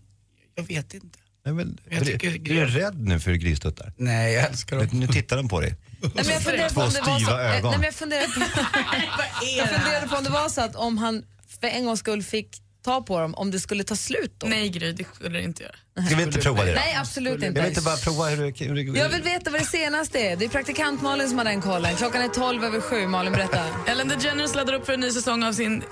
Jag 0.55 0.65
vet 0.65 0.95
inte. 0.95 1.19
Nej, 1.45 1.55
men, 1.55 1.79
Jag 1.91 2.05
du, 2.05 2.13
tycker- 2.13 2.39
du 2.39 2.61
är 2.61 2.67
rädd 2.67 2.99
nu 3.09 3.21
för 3.21 3.33
gristuttar. 3.33 3.93
Nej, 3.97 4.35
jag 4.35 4.45
älskar 4.45 4.77
dem. 4.77 4.87
Nu 4.93 5.07
tittar 5.07 5.37
de 5.37 5.49
på 5.49 5.61
dig. 5.61 5.75
Nej, 6.01 6.11
men 6.15 6.27
jag 6.29 6.43
funderar 6.43 6.69
på 6.69 6.75
Två 6.75 6.81
om 6.83 6.91
det 6.93 7.01
var 7.01 7.19
så, 7.19 7.25
styva 7.25 7.45
eh, 7.45 7.57
ögon. 7.59 7.71
Nej, 7.71 7.79
men 7.79 7.85
jag 7.85 7.95
funderar 7.95 8.27
på, 8.27 8.41
jag 9.59 9.69
funderar 9.69 10.07
på 10.07 10.17
om 10.17 10.25
det 10.25 10.31
var 10.31 10.49
så 10.49 10.61
att 10.61 10.77
om 10.77 10.99
han 10.99 11.25
för 11.61 11.67
en 11.69 11.85
gångs 11.85 12.01
skull 12.01 12.23
fick 12.23 12.63
ta 12.85 13.03
på 13.03 13.21
dem, 13.21 13.35
om 13.35 13.51
det 13.51 13.61
skulle 13.61 13.85
ta 13.85 13.97
slut 13.97 14.35
då? 14.39 14.47
Nej 14.47 14.69
Gry, 14.69 14.93
det 14.93 15.05
skulle 15.15 15.39
det 15.39 15.45
inte 15.45 15.63
göra. 15.63 16.07
Ska 16.07 16.17
vi 16.17 16.23
inte 16.23 16.39
prova 16.39 16.65
det 16.65 16.71
då? 16.71 16.75
Nej, 16.75 16.95
absolut 17.01 17.35
inte. 17.35 17.47
Jag 17.47 17.53
vill 17.53 17.65
inte 17.65 17.83
bara 17.83 17.97
prova 17.97 18.25
hur 18.25 18.37
det, 18.53 18.65
hur 18.65 18.75
det 18.93 18.99
Jag 18.99 19.09
vill 19.09 19.23
veta 19.23 19.51
vad 19.51 19.61
det 19.61 19.65
senaste 19.67 20.19
är. 20.19 20.37
Det 20.37 20.45
är 20.45 20.49
praktikant 20.49 21.03
Malin 21.03 21.29
som 21.29 21.39
har 21.39 21.45
den 21.45 21.61
kollen. 21.63 21.97
Klockan 21.97 22.23
är 22.23 22.29
12 22.29 22.65
över 22.65 22.81
sju. 22.81 23.07
Malin, 23.07 23.33
berätta. 23.33 23.65
Ellen 23.87 24.09
DeGeneres 24.09 24.55
laddar 24.55 24.73
upp 24.75 24.87
för 24.87 24.93
en 24.93 25.01
ny 25.01 25.11
säsong 25.11 25.43
av 25.45 25.53
sin 25.53 25.83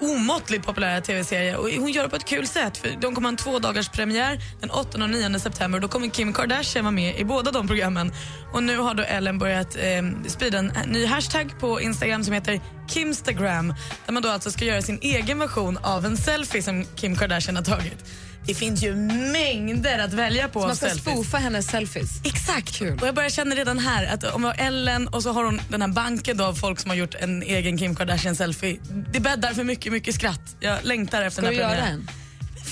omåttligt 0.00 0.66
populära 0.66 1.00
tv-serie 1.00 1.56
och 1.56 1.70
hon 1.70 1.92
gör 1.92 2.02
det 2.02 2.08
på 2.08 2.16
ett 2.16 2.24
kul 2.24 2.46
sätt. 2.46 2.76
För 2.76 2.88
de 3.00 3.14
kommer 3.14 3.28
ha 3.28 3.32
en 3.32 3.36
två 3.36 3.58
dagars 3.58 3.88
premiär 3.88 4.38
den 4.60 4.70
8 4.70 5.02
och 5.02 5.10
9 5.10 5.38
september. 5.38 5.80
Då 5.80 5.88
kommer 5.88 6.08
Kim 6.08 6.32
Kardashian 6.32 6.84
vara 6.84 6.92
med 6.92 7.18
i 7.20 7.24
båda 7.24 7.50
de 7.50 7.66
programmen. 7.66 8.12
Och 8.52 8.62
nu 8.62 8.78
har 8.78 8.94
då 8.94 9.02
Ellen 9.02 9.38
börjat 9.38 9.76
eh, 9.76 10.26
sprida 10.26 10.58
en 10.58 10.72
ny 10.86 11.06
hashtag 11.06 11.60
på 11.60 11.80
Instagram 11.80 12.24
som 12.24 12.34
heter 12.34 12.60
Kimstagram 12.88 13.74
där 14.06 14.12
man 14.12 14.22
då 14.22 14.28
alltså 14.28 14.50
ska 14.50 14.64
göra 14.64 14.82
sin 14.82 14.98
egen 15.02 15.38
version 15.38 15.78
av 15.82 16.06
en 16.06 16.16
selfie 16.16 16.62
som 16.62 16.84
Kim 16.96 17.16
Kardashian 17.16 17.56
har 17.56 17.62
tagit. 17.62 18.04
Det 18.46 18.54
finns 18.54 18.82
ju 18.82 18.94
mängder 19.32 19.98
att 19.98 20.12
välja 20.12 20.48
på 20.48 20.60
Man 20.60 20.70
av 20.70 20.74
ska 20.74 20.90
spoofa 20.90 21.38
hennes 21.38 21.66
selfies. 21.66 22.10
Exakt. 22.24 22.80
Och 22.80 23.06
jag 23.06 23.14
börjar 23.14 23.30
känna 23.30 23.54
redan 23.54 23.78
här 23.78 24.06
att 24.06 24.24
om 24.24 24.42
vi 24.42 24.48
har 24.48 24.54
Ellen 24.58 25.08
och 25.08 25.22
så 25.22 25.32
har 25.32 25.44
hon 25.44 25.60
den 25.68 25.82
här 25.82 25.88
banken 25.88 26.36
då 26.36 26.44
av 26.44 26.54
folk 26.54 26.80
som 26.80 26.90
har 26.90 26.96
gjort 26.96 27.14
en 27.14 27.42
egen 27.42 27.78
Kim 27.78 27.96
Kardashian 27.96 28.36
selfie. 28.36 28.78
Det 29.12 29.20
bäddar 29.20 29.54
för 29.54 29.64
mycket, 29.64 29.92
mycket 29.92 30.14
skratt. 30.14 30.56
Jag 30.60 30.78
längtar 30.82 31.22
efter 31.22 31.42
Ska 31.42 31.50
den 31.50 31.60
här 31.60 31.68
göra 31.68 31.74
premiären. 31.74 32.08
en? 32.08 32.08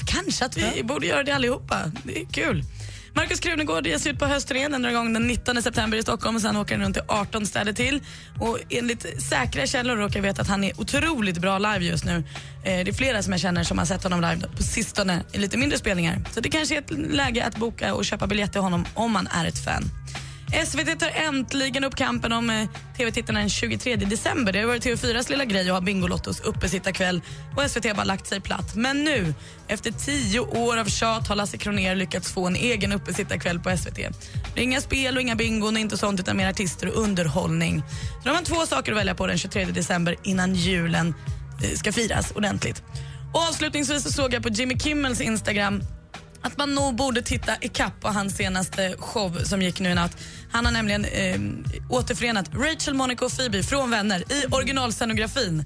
Kanske 0.07 0.45
att 0.45 0.57
vi 0.57 0.83
borde 0.85 1.07
göra 1.07 1.23
det 1.23 1.33
allihopa. 1.33 1.93
Det 2.03 2.21
är 2.21 2.25
kul. 2.25 2.65
Markus 3.15 3.41
Krunegård 3.41 3.87
ger 3.87 3.99
sig 3.99 4.13
ut 4.13 4.19
på 4.19 4.27
höstturnén 4.27 4.73
den 4.73 4.83
drar 4.83 4.91
igång 4.91 5.13
den 5.13 5.27
19 5.27 5.63
september 5.63 5.99
i 5.99 6.03
Stockholm 6.03 6.37
och 6.37 6.43
sen 6.43 6.57
åker 6.57 6.75
han 6.75 6.85
runt 6.85 6.95
till 6.95 7.05
18 7.09 7.47
städer 7.47 7.73
till. 7.73 8.01
Och 8.41 8.59
enligt 8.71 9.23
säkra 9.23 9.67
källor 9.67 9.97
råkar 9.97 10.17
jag 10.17 10.23
veta 10.23 10.43
att 10.43 10.49
han 10.49 10.65
är 10.65 10.81
otroligt 10.81 11.39
bra 11.39 11.59
live 11.59 11.85
just 11.85 12.05
nu. 12.05 12.17
Eh, 12.65 12.85
det 12.85 12.89
är 12.89 12.93
flera 12.93 13.23
som 13.23 13.33
jag 13.33 13.41
känner 13.41 13.65
som 13.65 13.79
har 13.79 13.85
sett 13.85 14.03
honom 14.03 14.21
live 14.21 14.49
på 14.57 14.63
sistone 14.63 15.23
i 15.33 15.39
lite 15.39 15.57
mindre 15.57 15.79
spelningar. 15.79 16.19
Så 16.31 16.41
det 16.41 16.49
kanske 16.49 16.75
är 16.75 16.79
ett 16.79 16.91
läge 16.91 17.45
att 17.45 17.57
boka 17.57 17.95
och 17.95 18.05
köpa 18.05 18.27
biljett 18.27 18.53
till 18.53 18.61
honom 18.61 18.85
om 18.95 19.13
man 19.13 19.27
är 19.27 19.45
ett 19.47 19.65
fan. 19.65 19.85
SVT 20.53 21.01
tar 21.01 21.11
äntligen 21.15 21.85
upp 21.85 21.95
kampen 21.97 22.33
om 22.33 22.51
eh, 22.51 22.69
tv-tittarna 22.97 23.39
den 23.39 23.49
23 23.49 23.97
december. 23.97 24.53
Det 24.53 24.59
har 24.59 24.67
varit 24.67 24.85
TV4s 24.85 25.31
lilla 25.31 25.45
grej 25.45 25.69
att 25.69 25.75
ha 25.75 25.81
Bingolottos 25.81 26.41
uppesittarkväll 26.41 27.23
och 27.57 27.71
SVT 27.71 27.85
har 27.85 27.95
bara 27.95 28.05
lagt 28.05 28.27
sig 28.27 28.41
platt. 28.41 28.75
Men 28.75 29.05
nu, 29.05 29.35
efter 29.69 29.91
tio 29.91 30.41
år 30.41 30.77
av 30.77 30.85
tjat 30.85 31.29
har 31.29 31.37
Lasse 31.37 31.59
Kronér 31.59 31.95
lyckats 31.95 32.33
få 32.33 32.47
en 32.47 32.57
egen 32.57 32.93
uppesittarkväll 32.93 33.61
på 33.61 33.77
SVT. 33.77 33.97
Det 34.55 34.61
är 34.61 34.65
inga 34.65 34.81
spel 34.81 35.17
och 35.17 35.23
inga 35.23 35.37
bingon, 35.37 35.77
inte 35.77 35.99
sånt 35.99 36.21
utan 36.21 36.37
mer 36.37 36.49
artister 36.49 36.89
och 36.89 37.03
underhållning. 37.03 37.83
Så 38.13 38.21
då 38.25 38.31
har 38.31 38.35
man 38.35 38.45
två 38.45 38.67
saker 38.67 38.93
att 38.93 38.99
välja 38.99 39.15
på 39.15 39.27
den 39.27 39.39
23 39.39 39.65
december 39.65 40.17
innan 40.23 40.55
julen 40.55 41.15
eh, 41.63 41.71
ska 41.71 41.93
firas 41.93 42.31
ordentligt. 42.31 42.83
Och 43.33 43.41
avslutningsvis 43.41 44.03
så 44.03 44.11
såg 44.11 44.35
jag 44.35 44.43
på 44.43 44.49
Jimmy 44.49 44.79
Kimmels 44.79 45.21
Instagram 45.21 45.83
att 46.43 46.59
man 46.59 46.75
nog 46.75 46.95
borde 46.95 47.23
titta 47.23 47.57
ikapp 47.61 48.01
på 48.01 48.09
hans 48.09 48.37
senaste 48.37 48.95
show 48.99 49.39
som 49.45 49.63
gick 49.63 49.81
nu 49.81 49.91
i 49.91 49.95
natt. 49.95 50.17
Han 50.51 50.65
har 50.65 50.73
nämligen 50.73 51.05
eh, 51.05 51.41
återförenat 51.89 52.51
Rachel, 52.55 52.95
Monica 52.95 53.25
och 53.25 53.37
Phoebe 53.37 53.63
från 53.63 53.91
Vänner 53.91 54.33
i 54.33 54.47
originalscenografin 54.51 55.65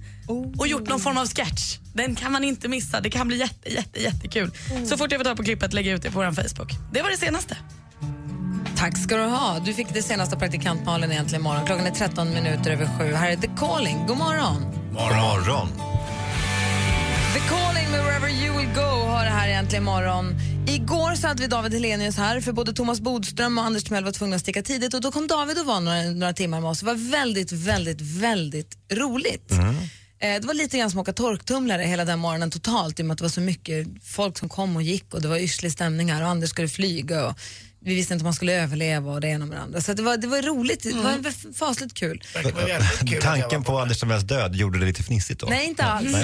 och 0.59 0.69
gjort 0.69 0.89
någon 0.89 1.01
form 1.01 1.19
av 1.19 1.27
sketch. 1.27 1.79
Den 1.95 2.15
kan 2.15 2.33
man 2.33 2.45
inte 2.45 2.69
missa. 2.69 3.01
Det 3.01 3.11
kan 3.11 3.29
bli 3.29 3.37
jätte, 3.37 3.73
jätte, 3.73 4.03
jättekul. 4.03 4.51
Så 4.87 4.97
fort 4.97 5.13
jag 5.13 5.21
får 5.21 5.25
ta 5.25 5.37
på 5.37 5.45
klippet 5.45 5.73
lägger 5.73 5.91
jag 5.91 5.97
ut 5.97 6.03
det 6.03 6.11
på 6.11 6.19
vår 6.19 6.33
Facebook. 6.33 6.73
Det 6.93 7.03
var 7.03 7.11
det 7.11 7.17
senaste. 7.17 7.57
Tack 8.77 8.99
ska 8.99 9.17
du 9.17 9.23
ha. 9.23 9.59
Du 9.59 9.75
fick 9.75 9.87
det 9.95 10.03
senaste 10.03 10.37
praktikant 10.37 10.85
Malin 10.85 11.13
egentligen 11.13 11.41
imorgon. 11.41 11.67
Klockan 11.67 11.87
är 11.87 11.91
13 11.91 12.31
minuter 12.31 12.71
över 12.71 12.89
sju. 12.99 13.15
Här 13.15 13.31
är 13.31 13.37
The 13.37 13.51
Calling. 13.57 14.07
God 14.07 14.17
morgon. 14.17 14.63
God 14.93 15.17
morgon. 15.17 15.69
The 17.35 17.41
Calling 17.49 17.91
med 17.91 18.05
Wherever 18.05 18.29
You 18.29 18.59
Will 18.59 18.69
Go 18.75 19.07
har 19.11 19.25
det 19.25 19.31
här 19.31 19.49
egentligen 19.49 19.83
imorgon. 19.85 20.35
Igår 20.69 21.15
så 21.15 21.27
hade 21.27 21.43
vi 21.43 21.49
David 21.49 21.73
Helenius 21.73 22.17
här 22.17 22.41
för 22.41 22.53
både 22.53 22.73
Thomas 22.73 23.01
Bodström 23.01 23.59
och 23.59 23.65
Anders 23.65 23.85
Timell 23.85 24.05
var 24.05 24.13
tvungna 24.13 24.37
att 24.37 24.43
sticka 24.43 24.63
tidigt 24.63 24.95
och 24.95 25.01
då 25.01 25.13
kom 25.13 25.27
David 25.27 25.59
och 25.59 25.67
var 25.67 25.81
några, 25.81 26.03
några 26.03 26.33
timmar 26.33 26.61
med 26.61 26.71
oss. 26.71 26.81
Det 26.81 26.87
var 26.87 27.11
väldigt, 27.11 27.53
väldigt, 27.53 28.01
väldigt 28.01 28.77
roligt. 28.93 29.53
Eh, 29.53 30.41
Det 30.41 30.45
var 30.47 30.55
lite 30.55 30.79
grann 30.79 30.91
som 30.91 31.01
att 31.01 31.05
åka 31.05 31.13
torktumlare 31.13 31.83
hela 31.83 32.05
den 32.05 32.19
morgonen 32.19 32.51
totalt 32.51 33.01
i 33.01 33.03
och 33.03 33.07
med 33.07 33.13
att 33.13 33.19
det 33.19 33.25
var 33.25 33.29
så 33.29 33.41
mycket 33.41 33.87
folk 34.03 34.39
som 34.39 34.49
kom 34.49 34.77
och 34.77 34.83
gick 34.83 35.15
och 35.15 35.23
det 35.23 35.29
var 35.29 35.37
yrslig 35.39 35.73
stämning 35.73 36.13
här 36.13 36.23
och 36.23 36.29
Anders 36.29 36.51
skulle 36.51 36.69
flyga. 36.69 37.27
Och 37.27 37.39
vi 37.87 37.95
visste 37.95 38.15
inte 38.15 38.23
om 38.23 38.27
man 38.27 38.35
skulle 38.35 38.53
överleva 38.53 39.13
och 39.13 39.21
det 39.21 39.29
ena 39.29 39.47
med 39.47 39.57
det 39.57 39.63
andra. 39.63 39.81
Så 39.81 39.93
det, 39.93 40.03
var, 40.03 40.17
det 40.17 40.27
var 40.27 40.43
roligt, 40.43 40.83
det 40.83 40.93
var 40.93 41.13
mm. 41.13 41.33
fasligt 41.55 41.95
kul. 41.95 42.23
Tanken 43.23 43.65
på 43.65 43.79
Anders 43.79 44.01
Timells 44.01 44.25
död 44.25 44.55
gjorde 44.55 44.79
det 44.79 44.87
lite 44.87 45.03
fnissigt 45.03 45.41
då? 45.41 45.47
Nej, 45.47 45.67
inte 45.67 45.85
alls. 45.85 46.17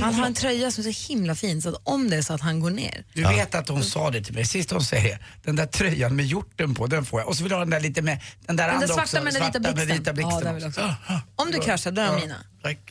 Han 0.00 0.14
har 0.14 0.26
en 0.26 0.34
tröja 0.34 0.70
som 0.70 0.86
är 0.86 0.92
så 0.92 1.12
himla 1.12 1.34
fin 1.34 1.62
så 1.62 1.68
att 1.68 1.80
om 1.84 2.10
det 2.10 2.16
är 2.16 2.22
så 2.22 2.34
att 2.34 2.40
han 2.40 2.60
går 2.60 2.70
ner. 2.70 3.04
Du 3.12 3.22
vet 3.22 3.54
att 3.54 3.68
hon 3.68 3.84
sa 3.84 4.10
det 4.10 4.24
till 4.24 4.34
mig, 4.34 4.44
sist 4.44 4.70
hon 4.70 4.84
säger 4.84 5.18
den 5.44 5.56
där 5.56 5.66
tröjan 5.66 6.16
med 6.16 6.26
hjorten 6.26 6.74
på, 6.74 6.86
den 6.86 7.04
får 7.04 7.20
jag. 7.20 7.28
Och 7.28 7.36
så 7.36 7.42
vill 7.42 7.50
jag 7.50 7.58
ha 7.58 7.64
den 7.64 7.70
där 7.70 7.80
lite 7.80 8.02
med, 8.02 8.20
den 8.46 8.56
där 8.56 8.64
Den 8.64 8.74
andra 8.74 8.86
där 8.86 8.94
svarta 8.94 9.02
också, 9.02 9.24
med 9.24 9.34
den 9.34 9.42
vita 9.42 9.52
svarta 9.52 9.60
med 9.60 9.74
blixten. 9.74 9.98
vita 9.98 10.12
blixten 10.12 10.68
också. 10.68 10.80
Ja. 11.08 11.20
Om 11.36 11.50
du 11.50 11.58
kraschar, 11.58 11.90
då 11.90 12.02
är 12.02 12.06
de 12.06 12.20
mina. 12.20 12.36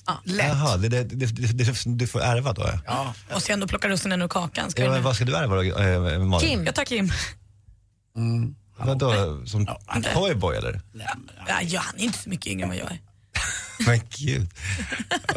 Ja. 0.05 0.21
Jaha, 0.25 0.77
det, 0.77 0.89
det, 0.89 1.03
det, 1.03 1.25
det, 1.25 1.63
det, 1.63 1.73
du 1.85 2.07
får 2.07 2.21
ärva 2.21 2.53
då? 2.53 2.61
Ja. 2.61 2.79
Ja. 2.85 3.33
Måste 3.33 3.51
ju 3.51 3.53
ändå 3.53 3.67
plocka 3.67 3.89
russinen 3.89 4.21
ur 4.21 4.27
kakan. 4.27 4.71
Ska 4.71 4.83
Ja, 4.83 4.99
vad 4.99 5.15
ska 5.15 5.25
du 5.25 5.35
ärva 5.35 5.55
då, 5.55 5.61
eh, 5.61 6.19
Malin? 6.19 6.49
Kim, 6.49 6.65
Jag 6.65 6.75
tar 6.75 6.85
Kim. 6.85 7.11
Vadå, 8.77 9.41
som 9.45 9.67
toyboy 10.13 10.55
eller? 10.57 10.81
Ja, 11.47 11.61
ja, 11.61 11.79
han 11.83 11.99
är 11.99 12.03
inte 12.03 12.17
så 12.19 12.29
mycket 12.29 12.47
yngre 12.47 12.63
än 12.63 12.69
vad 12.69 12.77
jag 12.77 12.91
är. 12.91 12.99
Men 13.87 14.01
gud. 14.17 14.49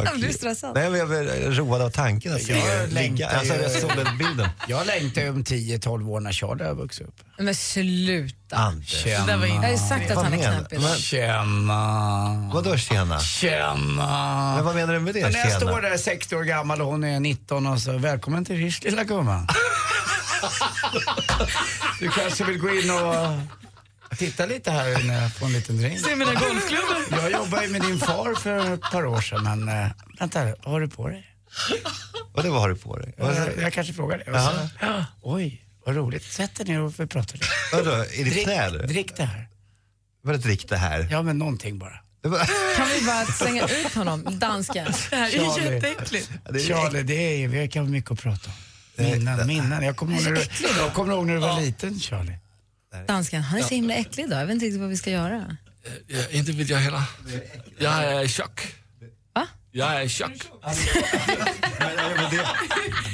jag 0.04 0.14
blir 0.18 0.32
stressad. 0.32 0.74
Nej, 0.74 0.90
men 0.90 0.98
jag 0.98 1.08
blir 1.08 1.50
road 1.50 1.82
av 1.82 1.90
tanken 1.90 2.34
att 2.34 2.48
Jag 2.48 2.88
ligga. 2.92 3.28
Alltså, 3.28 3.54
jag 3.54 3.70
såg 3.70 3.90
den 3.96 4.18
bilden. 4.18 4.48
Jag 4.68 4.86
längtar 4.86 5.22
ju 5.22 5.30
om 5.30 5.44
10-12 5.44 6.08
år 6.10 6.20
när 6.20 6.32
Charlie 6.32 6.64
har 6.64 6.74
vuxit 6.74 7.06
upp. 7.08 7.14
Men 7.38 7.54
sluta. 7.54 8.56
Anders. 8.56 9.04
Det 9.04 9.10
där 9.26 9.36
var 9.36 9.46
Jag 9.46 9.54
har 9.54 9.70
ju 9.70 9.76
sagt 9.78 10.10
att 10.10 10.16
Vad 10.16 10.24
han 10.24 10.34
är 10.34 10.38
knäppig. 10.56 10.80
men- 10.80 10.96
Tjena. 10.96 12.50
Vadå 12.54 12.76
tjena? 12.76 13.20
Tjena. 13.20 14.54
Men 14.56 14.64
vad 14.64 14.74
menar 14.74 14.94
du 14.94 15.00
med 15.00 15.14
det, 15.14 15.22
Men 15.22 15.32
när 15.32 15.38
jag 15.38 15.48
tjena? 15.48 15.60
står 15.72 15.80
där 15.82 15.96
60 15.96 16.36
år 16.36 16.42
gammal 16.42 16.80
och 16.80 16.86
hon 16.86 17.04
är 17.04 17.20
19 17.20 17.66
och 17.66 17.80
så, 17.80 17.98
välkommen 17.98 18.44
till 18.44 18.56
Rish 18.56 18.82
lilla 18.84 19.04
gumman. 19.04 19.48
du 22.00 22.08
kanske 22.10 22.44
vill 22.44 22.58
gå 22.58 22.70
in 22.70 22.90
och 22.90 24.16
titta 24.18 24.46
lite 24.46 24.70
här 24.70 25.00
inne 25.00 25.30
på 25.38 25.44
en 25.46 25.52
liten 25.52 25.76
drink. 25.76 26.00
Se 26.00 26.16
mina 26.16 26.34
golfklubbor. 26.34 26.96
Jag 27.10 27.32
jobbade 27.32 27.64
ju 27.64 27.70
med 27.72 27.80
din 27.82 27.98
far 27.98 28.34
för 28.34 28.74
ett 28.74 28.80
par 28.80 29.06
år 29.06 29.20
sedan 29.20 29.44
men 29.44 29.68
äh, 29.84 29.90
vänta, 30.18 30.44
vad 30.44 30.72
har 30.72 30.80
du 30.80 30.88
på 30.88 31.08
dig? 31.08 31.26
Vadå, 32.34 32.50
vad 32.50 32.60
har 32.60 32.68
du 32.68 32.76
på 32.76 32.98
dig? 32.98 33.14
Vad- 33.18 33.36
Jag, 33.36 33.58
jag 33.62 33.72
kanske 33.72 33.92
frågar 33.92 34.18
det. 34.18 34.32
Och 34.32 34.40
så, 34.40 34.68
ja, 34.80 35.04
oj, 35.22 35.64
vad 35.86 35.96
roligt. 35.96 36.24
Sätt 36.24 36.54
dig 36.54 36.66
ner 36.66 36.80
och 36.80 37.00
vi 37.00 37.06
pratar 37.06 37.34
lite. 37.34 37.46
Vadå, 37.72 38.04
Drick, 38.04 38.44
knä 38.44 38.54
eller? 38.54 38.86
drick 38.86 39.16
det 39.16 39.24
här. 39.24 39.48
Vadå 40.22 40.38
drick 40.38 40.68
det 40.68 40.76
här? 40.76 41.08
Ja, 41.10 41.22
men 41.22 41.38
någonting 41.38 41.78
bara. 41.78 42.00
Det 42.22 42.28
var- 42.28 42.38
Kan 42.76 42.88
vi 42.88 43.06
bara 43.06 43.24
slänga 43.26 43.68
ut 43.68 43.94
honom, 43.94 44.38
dansken? 44.38 44.92
Det 45.10 45.16
här 45.16 45.26
är 45.26 45.30
Charlie. 45.30 45.74
jätteäckligt. 45.74 46.30
det 46.50 46.58
är- 46.60 46.66
Charlie, 46.68 47.02
det 47.02 47.14
är, 47.44 47.48
vi 47.48 47.68
kan 47.68 47.84
ha 47.84 47.90
mycket 47.90 48.10
att 48.10 48.20
prata 48.20 48.50
om. 48.50 48.56
Minnen, 49.00 49.46
minnen. 49.46 49.82
Jag 49.82 49.96
kommer 49.96 50.14
ihåg 50.14 50.24
när 50.24 50.32
du, 50.32 50.44
jag 50.78 50.92
kommer 50.92 51.12
ihåg 51.12 51.26
när 51.26 51.34
du 51.34 51.40
var 51.40 51.60
liten, 51.60 52.00
Charlie. 52.00 52.38
Dansken, 53.06 53.42
han 53.42 53.58
är 53.58 53.62
så 53.62 53.74
himla 53.74 53.94
äcklig 53.94 54.24
idag. 54.24 54.40
Jag 54.40 54.46
vet 54.46 54.54
inte 54.54 54.66
riktigt 54.66 54.80
vad 54.80 54.90
vi 54.90 54.96
ska 54.96 55.10
göra. 55.10 55.56
Ja, 56.06 56.18
inte 56.30 56.52
vill 56.52 56.70
jag 56.70 56.78
heller. 56.78 57.02
Jag 57.78 58.04
är 58.04 58.22
i 58.24 58.28
chock. 58.28 58.74
Va? 59.34 59.46
Jag 59.72 59.94
är 59.94 60.00
i 60.00 60.08
chock. 60.08 60.50
Men 62.16 62.30
det, 62.30 62.46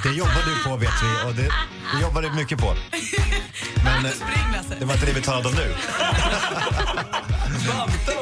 det 0.02 0.14
jobbar 0.16 0.42
du 0.46 0.70
på 0.70 0.76
vet 0.76 0.90
vi 1.02 1.28
och 1.30 1.34
det, 1.34 1.48
det 1.94 2.02
jobbar 2.02 2.22
du 2.22 2.30
mycket 2.30 2.58
på. 2.58 2.74
Men 3.84 3.96
eh, 4.06 4.12
Lasse. 4.52 4.74
det 4.78 4.84
var 4.84 4.94
inte 4.94 5.06
det 5.06 5.12
vi 5.12 5.22
talade 5.22 5.48
om 5.48 5.54
nu. 5.54 5.74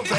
Då 0.09 0.14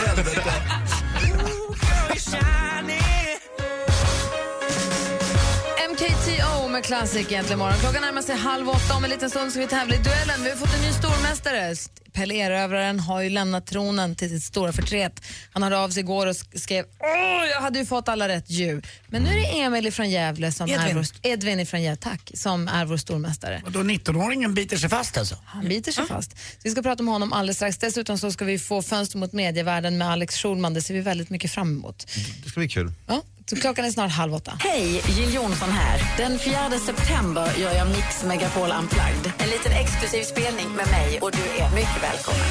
Med 6.76 6.84
Classic 6.84 7.32
egentligen 7.32 7.60
imorgon. 7.60 7.80
Klockan 7.80 8.02
närmar 8.02 8.22
sig 8.22 8.36
halv 8.36 8.70
åtta. 8.70 8.96
Om 8.98 9.04
en 9.04 9.10
liten 9.10 9.30
stund 9.30 9.52
ska 9.52 9.60
vi 9.62 9.68
tävla 9.68 9.96
i 9.96 9.98
duellen. 9.98 10.44
Vi 10.44 10.50
har 10.50 10.58
fått 10.58 10.76
en 10.76 10.82
ny 10.82 10.92
stormästare. 10.92 11.76
Pelle 12.16 12.34
Erövraren 12.36 13.00
har 13.00 13.22
ju 13.22 13.30
lämnat 13.30 13.66
tronen 13.68 14.16
till 14.16 14.30
sitt 14.30 14.44
stora 14.44 14.72
förtret. 14.74 15.22
Han 15.54 15.64
hörde 15.64 15.78
av 15.78 15.90
sig 15.90 16.00
igår 16.00 16.28
och 16.28 16.34
sk- 16.34 16.60
skrev 16.60 16.86
Åh, 17.00 17.46
jag 17.52 17.62
hade 17.62 17.80
ju 17.80 17.86
fått 17.86 18.10
alla 18.10 18.28
rätt 18.28 18.50
ju. 18.50 18.82
Men 19.08 19.24
nu 19.24 19.30
är 19.30 19.36
det 19.36 19.60
Emil 19.62 19.92
från 19.92 20.10
Gävle 20.10 20.52
som 20.52 20.70
är 20.70 20.74
Edvin. 20.74 20.96
vår, 20.96 21.06
Edvin 21.22 21.66
från 21.66 21.82
Gävle, 21.82 21.96
tack, 22.02 22.32
som 22.34 22.68
är 22.68 22.86
vår 22.86 22.98
stormästare. 22.98 23.62
Och 23.66 23.72
då 23.72 23.80
19-åringen 23.80 24.54
biter 24.54 24.78
sig 24.78 24.90
fast 24.90 25.18
alltså? 25.18 25.38
Han 25.46 25.68
biter 25.68 25.92
sig 25.92 26.08
fast. 26.08 26.32
Så 26.32 26.38
vi 26.64 26.70
ska 26.70 26.82
prata 26.82 27.04
med 27.04 27.14
honom 27.14 27.34
alldeles 27.34 27.58
strax. 27.58 27.78
Dessutom 27.78 28.18
så 28.18 28.32
ska 28.32 28.46
vi 28.46 28.60
få 28.60 28.82
Fönster 28.82 29.18
mot 29.18 29.34
medievärlden 29.34 29.98
med 29.98 30.10
Alex 30.10 30.36
Schulman. 30.38 30.74
Det 30.74 30.82
ser 30.82 30.94
vi 30.94 31.02
väldigt 31.02 31.30
mycket 31.30 31.52
fram 31.52 31.68
emot. 31.78 32.08
Det 32.44 32.50
ska 32.50 32.60
bli 32.60 32.70
kul. 32.70 32.92
Ja, 33.08 33.22
så 33.50 33.56
klockan 33.56 33.86
är 33.86 33.92
snart 33.92 34.12
halv 34.12 34.34
åtta. 34.36 34.60
Hej, 34.60 35.02
Jill 35.18 35.34
Johnson 35.34 35.70
här. 35.72 36.02
Den 36.18 36.40
4 36.40 36.72
september 36.86 37.52
gör 37.60 37.74
jag 37.74 37.88
Mix 37.88 38.24
Megapol 38.24 38.72
Unplugged. 38.80 39.32
En 39.38 39.50
liten 39.50 39.72
exklusiv 39.72 40.24
spelning 40.24 40.70
med 40.76 40.88
mig 40.88 41.20
och 41.22 41.32
du 41.32 41.64
är 41.64 41.76
mycket 41.76 42.02
välkommen. 42.12 42.46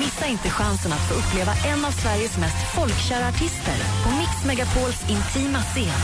Missa 0.00 0.26
inte 0.26 0.50
chansen 0.50 0.92
att 0.92 1.08
få 1.08 1.14
uppleva 1.14 1.52
en 1.72 1.84
av 1.84 1.90
Sveriges 1.90 2.38
mest 2.38 2.60
folkkära 2.74 3.28
artister 3.28 3.78
på 4.02 4.08
Mix 4.18 4.32
Megapols 4.46 5.00
intima 5.14 5.60
scen. 5.62 6.00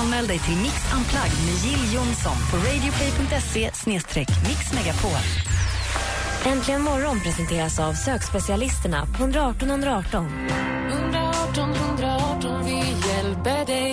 Anmäl 0.00 0.26
dig 0.26 0.38
till 0.38 0.56
Mix 0.56 0.76
Unplugged 0.96 1.40
med 1.46 1.56
Jill 1.64 1.94
Johnson 1.94 2.36
på 2.50 2.56
radioplay.se 2.56 3.70
mixmegapol. 4.48 5.24
Äntligen 6.44 6.82
morgon 6.82 7.20
presenteras 7.20 7.80
av 7.80 7.92
sökspecialisterna 7.92 9.06
på 9.06 9.22
118 9.22 9.70
118. 9.70 10.26
118 10.90 11.74
118, 11.74 12.64
vi 12.64 12.78
hjälper 13.08 13.66
dig. 13.66 13.91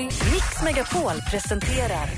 Mix 0.60 0.76
Megapol 0.76 1.22
presenterar 1.30 2.10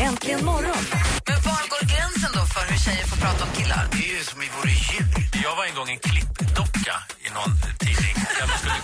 Äntligen 0.00 0.44
morgon. 0.44 0.84
Men 1.26 1.36
var 1.42 1.68
går 1.72 1.86
gränsen 1.86 2.30
då 2.34 2.46
för 2.46 2.72
hur 2.72 2.78
tjejer 2.78 3.06
får 3.06 3.16
prata 3.16 3.44
om 3.44 3.50
killar? 3.56 3.88
Det 3.92 3.98
är 4.10 4.18
ju 4.18 4.24
som 4.24 4.40
vi 4.40 4.48
vore 4.56 4.70
djur. 4.70 5.42
Jag 5.44 5.56
var 5.56 5.64
en 5.64 5.74
gång 5.74 5.88
en 5.90 5.98
klippdocka 5.98 6.94
i 7.26 7.28
någon 7.30 7.52
tidning. 7.78 8.16
Jag 8.40 8.48
skulle 8.58 8.74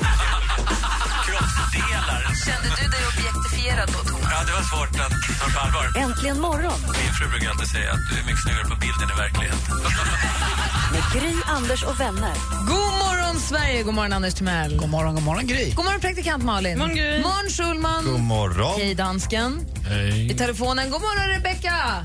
kroppsdelar. 1.29 2.21
Kände 2.47 2.69
du 2.81 2.85
dig 2.95 3.03
objektifierad 3.13 3.89
då, 3.95 4.01
Thomas? 4.11 4.29
Ja, 4.33 4.39
det 4.47 4.53
var 4.59 4.65
svårt 4.73 4.95
att 5.05 5.13
ta 5.41 5.47
på 5.55 5.59
allvar. 5.65 5.85
Äntligen 6.05 6.41
morgon 6.41 6.79
Min 7.03 7.13
fru 7.19 7.25
brukar 7.33 7.49
alltid 7.51 7.69
säga 7.77 7.91
att 7.93 8.03
du 8.11 8.15
är 8.21 8.25
mycket 8.29 8.43
snyggare 8.45 8.65
på 8.73 8.77
bilden 8.85 9.07
i 9.15 9.17
verkligheten. 9.25 9.61
med 10.93 11.03
Gry, 11.15 11.35
Anders 11.57 11.83
och 11.83 12.01
vänner. 12.01 12.35
God 12.73 12.93
morgon, 13.05 13.41
Sverige! 13.41 13.83
God 13.83 13.95
morgon, 13.95 14.13
Anders 14.13 14.35
Timell. 14.35 14.77
God 14.77 14.89
morgon, 14.89 15.15
god 15.15 15.23
morgon 15.25 15.47
Gry. 15.47 15.73
God 15.77 15.85
morgon, 15.85 16.01
praktikant 16.01 16.45
Malin. 16.45 16.79
morgon, 16.79 16.97
Gry. 16.97 17.23
morgon, 17.23 17.51
Schulman. 17.51 18.05
God 18.05 18.21
morgon. 18.21 18.81
Hej, 18.81 18.95
dansken. 18.95 19.67
Hej. 19.89 20.31
I 20.33 20.35
telefonen, 20.35 20.91
god 20.91 21.01
morgon, 21.01 21.29
Rebecka. 21.29 22.05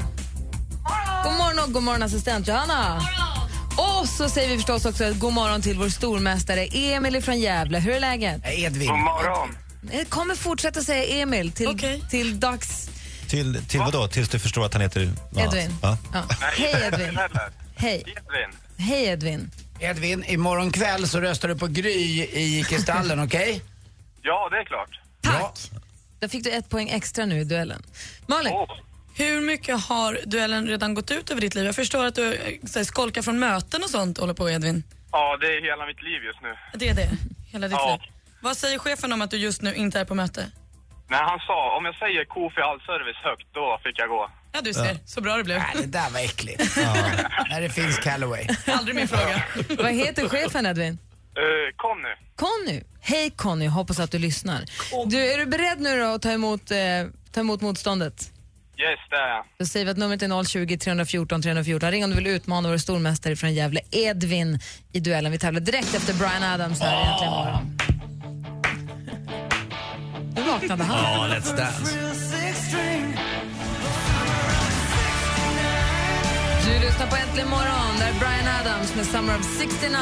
God 1.23 1.33
morgon 1.33 1.59
och 1.63 1.71
god 1.73 1.83
morgon, 1.83 2.03
assistent 2.03 2.47
Johanna. 2.47 3.01
Och 4.03 4.09
så 4.09 4.29
säger 4.29 4.49
vi 4.49 4.55
förstås 4.55 4.85
också 4.85 5.13
god 5.13 5.33
morgon 5.33 5.61
till 5.61 5.77
vår 5.77 5.89
stormästare 5.89 6.65
Emil 6.65 7.23
från 7.23 7.39
Gävle. 7.39 7.79
Hur 7.79 7.91
är 7.91 7.99
läget? 7.99 8.41
Edvin. 8.45 8.89
morgon. 8.89 9.57
Jag 9.91 10.09
kommer 10.09 10.35
fortsätta 10.35 10.81
säga 10.81 11.21
Emil 11.21 11.51
till, 11.51 11.67
Okej. 11.67 12.03
till 12.09 12.39
dags... 12.39 12.89
Till, 13.29 13.65
till 13.67 13.79
vad 13.79 13.93
då? 13.93 14.07
Tills 14.07 14.29
du 14.29 14.39
förstår 14.39 14.65
att 14.65 14.73
han 14.73 14.81
heter... 14.81 15.11
Ja. 15.31 15.45
Edvin. 15.45 15.75
Ja. 15.81 15.97
Ja. 16.13 16.23
Hej, 16.39 16.83
Edvin. 16.87 17.19
Hej. 17.75 18.03
Edvin. 18.07 18.59
Hej, 18.77 19.05
Edvin. 19.05 19.51
Edvin, 19.79 20.23
imorgon 20.23 20.71
kväll 20.71 21.07
så 21.07 21.19
röstar 21.19 21.47
du 21.47 21.55
på 21.55 21.67
Gry 21.67 22.23
i 22.23 22.65
Kristallen, 22.69 23.19
okej? 23.23 23.61
Ja, 24.21 24.49
det 24.51 24.57
är 24.57 24.65
klart. 24.65 24.99
Tack. 25.21 25.71
Där 26.19 26.27
fick 26.27 26.43
du 26.43 26.49
ett 26.51 26.69
poäng 26.69 26.89
extra 26.89 27.25
nu 27.25 27.39
i 27.39 27.43
duellen. 27.43 27.83
Malin, 28.27 28.53
Åh, 28.53 28.69
Hur 29.15 29.41
mycket 29.41 29.81
har 29.83 30.19
duellen 30.25 30.67
redan 30.67 30.93
gått 30.93 31.11
ut 31.11 31.31
över 31.31 31.41
ditt 31.41 31.55
liv? 31.55 31.65
Jag 31.65 31.75
förstår 31.75 32.05
att 32.05 32.15
du 32.15 32.33
eh, 32.33 32.39
så 32.65 32.79
här, 32.79 32.83
skolkar 32.83 33.21
från 33.21 33.39
möten 33.39 33.83
och 33.83 33.89
sånt 33.89 34.17
håller 34.17 34.33
på 34.33 34.49
Edvin. 34.49 34.83
Ja, 35.11 35.37
det 35.41 35.47
är 35.47 35.61
hela 35.61 35.85
mitt 35.85 36.01
liv 36.03 36.23
just 36.23 36.41
nu. 36.41 36.53
Det 36.79 36.89
är 36.89 36.93
det? 36.95 37.09
Hela 37.51 37.67
ditt 37.67 37.77
Ja. 37.77 37.99
liv? 38.01 38.11
Vad 38.41 38.57
säger 38.57 38.79
chefen 38.79 39.13
om 39.13 39.21
att 39.21 39.31
du 39.31 39.37
just 39.37 39.61
nu 39.61 39.73
inte 39.75 39.99
är 39.99 40.05
på 40.05 40.15
möte? 40.15 40.45
Nej, 41.09 41.19
han 41.23 41.39
sa 41.39 41.77
om 41.77 41.85
jag 41.85 41.95
säger 41.95 42.25
Kofi 42.25 42.61
allservice 42.61 43.17
högt, 43.23 43.47
då 43.53 43.79
fick 43.83 43.99
jag 43.99 44.09
gå. 44.09 44.29
Ja, 44.53 44.61
du 44.61 44.73
ser. 44.73 44.97
Så 45.05 45.21
bra 45.21 45.37
det 45.37 45.43
blev. 45.43 45.57
Nej, 45.59 45.71
det 45.75 45.85
där 45.99 46.09
var 46.09 46.19
äckligt. 46.19 46.77
När 47.49 47.61
det 47.61 47.69
finns 47.69 47.97
Callaway. 47.99 48.47
Aldrig 48.67 48.95
min 48.95 49.07
fråga. 49.07 49.43
vad 49.77 49.91
heter 49.93 50.29
chefen 50.29 50.65
Edvin? 50.65 50.93
Uh, 50.93 51.75
Conny. 51.75 52.09
Conny. 52.35 52.83
Hej 53.01 53.29
Conny, 53.29 53.67
hoppas 53.67 53.99
att 53.99 54.11
du 54.11 54.19
lyssnar. 54.19 54.63
Du, 55.05 55.33
är 55.33 55.37
du 55.37 55.45
beredd 55.45 55.79
nu 55.79 55.99
då 55.99 56.05
att 56.05 56.21
ta 56.21 56.31
emot, 56.31 56.71
eh, 56.71 56.77
ta 57.31 57.39
emot 57.39 57.61
motståndet? 57.61 58.31
Yes, 58.77 58.99
det 59.09 59.15
är 59.15 59.27
jag. 59.27 59.45
Då 59.57 59.65
säger 59.65 59.85
vi 59.85 59.91
att 59.91 59.97
numret 59.97 60.21
är 60.21 60.43
020 60.43 60.77
314 60.77 61.41
314. 61.41 61.91
Ring 61.91 62.03
om 62.03 62.09
du 62.09 62.15
vill 62.15 62.27
utmana 62.27 62.69
vår 62.69 62.77
stormästare 62.77 63.35
från 63.35 63.53
Gävle, 63.53 63.81
Edvin, 63.91 64.59
i 64.91 64.99
duellen. 64.99 65.31
Vi 65.31 65.39
tävlar 65.39 65.61
direkt 65.61 65.95
efter 65.95 66.13
Brian 66.13 66.43
Adams 66.43 66.81
här 66.81 66.95
oh. 66.95 67.11
äntligen 67.11 67.33
morgon. 67.33 67.77
Nu 70.35 70.41
vaknade 70.41 70.83
han. 70.83 71.29
Ja, 71.29 71.35
Let's 71.35 71.57
Dance. 71.57 71.99
Du 76.65 76.79
lyssnar 76.79 77.07
på 77.07 77.15
Äntligen 77.15 77.49
morgon, 77.49 77.99
där 77.99 78.09
är 78.09 78.19
Brian 78.19 78.55
Adams 78.61 78.95
med 78.95 79.05
Summer 79.05 79.39
of 79.39 79.45
69. 79.59 79.97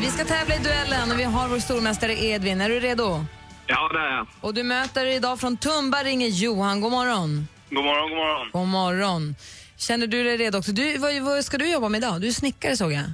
Vi 0.00 0.06
ska 0.06 0.24
tävla 0.24 0.54
i 0.54 0.58
duellen 0.58 1.10
och 1.12 1.18
vi 1.18 1.24
har 1.24 1.48
vår 1.48 1.58
stormästare 1.58 2.24
Edvin. 2.24 2.60
Är 2.60 2.68
du 2.68 2.80
redo? 2.80 3.24
Ja, 3.66 3.88
det 3.92 3.98
är 3.98 4.16
jag. 4.16 4.26
Och 4.40 4.54
du 4.54 4.62
möter 4.62 5.06
idag 5.06 5.40
från 5.40 5.56
Tumba 5.56 6.04
ringer 6.04 6.28
Johan. 6.28 6.80
God 6.80 6.92
morgon. 6.92 7.48
God 7.70 7.84
morgon, 7.84 8.08
god 8.10 8.18
morgon. 8.18 8.50
God 8.52 8.68
morgon. 8.68 9.34
Känner 9.76 10.06
du 10.06 10.24
dig 10.24 10.36
redo 10.36 10.58
också? 10.58 10.72
Du, 10.72 10.98
vad, 10.98 11.20
vad 11.20 11.44
ska 11.44 11.58
du 11.58 11.72
jobba 11.72 11.88
med 11.88 11.98
idag? 11.98 12.20
Du 12.20 12.28
är 12.28 12.32
snickare 12.32 12.76
såg 12.76 12.92
jag. 12.92 13.04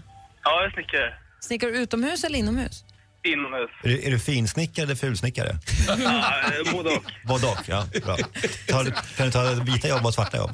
Ja, 0.44 0.50
jag 0.60 0.64
är 0.64 0.70
snickare. 0.70 1.14
Snickar 1.40 1.68
du 1.68 1.78
utomhus 1.78 2.24
eller 2.24 2.38
inomhus? 2.38 2.84
Inomhus. 3.24 3.70
Är 3.82 3.88
du, 3.88 4.02
är 4.02 4.10
du 4.10 4.18
finsnickare 4.18 4.84
eller 4.84 4.94
fulsnickare? 4.94 5.56
Ja, 5.88 5.94
eh, 5.94 6.72
både 6.72 6.90
och. 6.90 7.04
Både 7.24 7.46
och, 7.46 7.58
ja. 7.66 7.86
Bra. 8.04 8.16
Tar, 8.68 8.84
kan 9.16 9.26
du 9.26 9.32
ta 9.32 9.50
vita 9.72 9.88
jobb 9.88 10.06
och 10.06 10.14
svarta 10.14 10.36
jobb? 10.36 10.52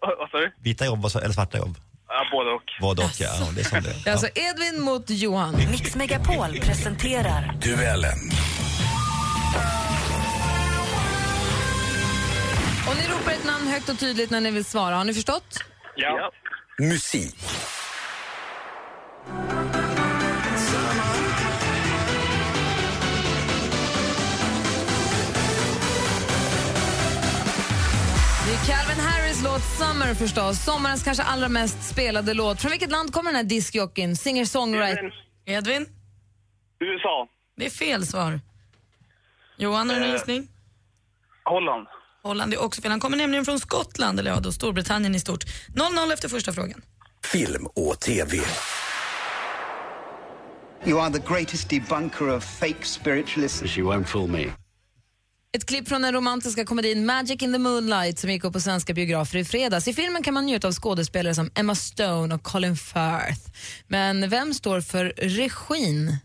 Vad 0.00 0.30
sa 0.30 0.38
du? 0.38 0.52
Vita 0.62 0.84
jobb 0.84 1.04
och, 1.04 1.16
eller 1.16 1.34
svarta 1.34 1.58
jobb? 1.58 1.76
Ja, 2.08 2.24
både 2.32 2.50
och. 2.50 2.62
Både 2.80 3.02
och, 3.02 3.10
ja. 3.18 3.28
ja. 3.40 3.46
Det 3.54 3.60
är 3.60 3.64
som 3.64 3.82
det 4.04 4.10
alltså 4.10 4.28
Edvin 4.34 4.80
mot 4.82 5.10
Johan. 5.10 5.56
Mix 5.70 5.94
Megapol 5.94 6.58
presenterar 6.60 7.54
Duellen. 7.62 8.18
Och 12.88 12.96
ni 12.96 13.08
ropar 13.14 13.32
ett 13.32 13.44
namn 13.46 13.66
högt 13.66 13.88
och 13.88 13.98
tydligt 13.98 14.30
när 14.30 14.40
ni 14.40 14.50
vill 14.50 14.64
svara. 14.64 14.96
Har 14.96 15.04
ni 15.04 15.14
förstått? 15.14 15.58
Ja. 15.96 16.30
Musik. 16.78 17.36
Det 28.46 28.54
är 28.54 28.66
Calvin 28.76 29.04
Harris 29.04 29.42
låt 29.44 29.62
Summer 29.62 30.14
förstås. 30.14 30.64
Sommarens 30.64 31.04
kanske 31.04 31.22
allra 31.22 31.48
mest 31.48 31.90
spelade 31.92 32.34
låt. 32.34 32.60
Från 32.60 32.70
vilket 32.70 32.90
land 32.90 33.12
kommer 33.12 33.30
den 33.30 33.36
här 33.36 33.44
diskjockeyn? 33.44 34.16
Singer-songwriter? 34.16 35.12
Edvin? 35.46 35.86
USA. 36.80 37.28
Det 37.56 37.66
är 37.66 37.70
fel 37.70 38.06
svar. 38.06 38.40
Johan, 39.56 39.90
har 39.90 39.96
du 39.96 40.02
en 40.02 40.08
Eh. 40.08 40.12
gissning? 40.14 40.48
Holland. 41.44 41.86
Holland 42.28 42.54
är 42.54 42.62
också 42.62 42.82
fel. 42.82 42.90
Han 42.90 43.00
kommer 43.00 43.16
nämligen 43.16 43.44
från 43.44 43.60
Skottland, 43.60 44.20
eller 44.20 44.30
ja, 44.30 44.40
då 44.40 44.52
Storbritannien 44.52 45.14
i 45.14 45.20
stort. 45.20 45.44
0-0 45.74 46.12
efter 46.12 46.28
första 46.28 46.52
frågan. 46.52 46.82
Film 47.24 47.66
och 47.66 48.00
TV. 48.00 48.36
You 50.86 51.00
are 51.00 51.12
the 51.12 51.34
greatest 51.34 51.68
debunker 51.68 52.28
of 52.36 52.44
fake 52.44 52.84
spiritualism. 52.84 53.66
She 53.66 53.80
won't 53.80 54.04
fool 54.04 54.30
me. 54.30 54.46
Ett 55.56 55.66
klipp 55.66 55.88
från 55.88 56.02
den 56.02 56.14
romantiska 56.14 56.64
komedin 56.64 57.06
Magic 57.06 57.42
in 57.42 57.52
the 57.52 57.58
Moonlight 57.58 58.18
som 58.18 58.30
gick 58.30 58.44
upp 58.44 58.52
på 58.52 58.60
svenska 58.60 58.94
biografer 58.94 59.38
i 59.38 59.44
fredags. 59.44 59.88
I 59.88 59.94
filmen 59.94 60.22
kan 60.22 60.34
man 60.34 60.46
njuta 60.46 60.68
av 60.68 60.72
skådespelare 60.72 61.34
som 61.34 61.50
Emma 61.54 61.74
Stone 61.74 62.34
och 62.34 62.42
Colin 62.42 62.76
Firth. 62.76 63.50
Men 63.86 64.30
vem 64.30 64.54
står 64.54 64.80
för 64.80 65.04
regin? 65.16 66.16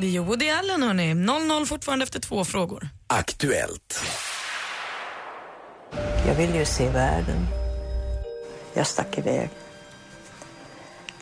Det 0.00 0.16
är 0.16 0.20
Woody 0.20 0.48
Allen, 0.50 0.82
hörni. 0.82 1.14
0-0 1.14 1.66
fortfarande 1.66 2.02
efter 2.02 2.20
två 2.20 2.44
frågor. 2.44 2.88
Aktuellt. 3.06 4.04
Jag 6.26 6.34
ville 6.34 6.58
ju 6.58 6.64
se 6.64 6.88
världen. 6.88 7.46
Jag 8.74 8.86
stack 8.86 9.18
iväg 9.18 9.50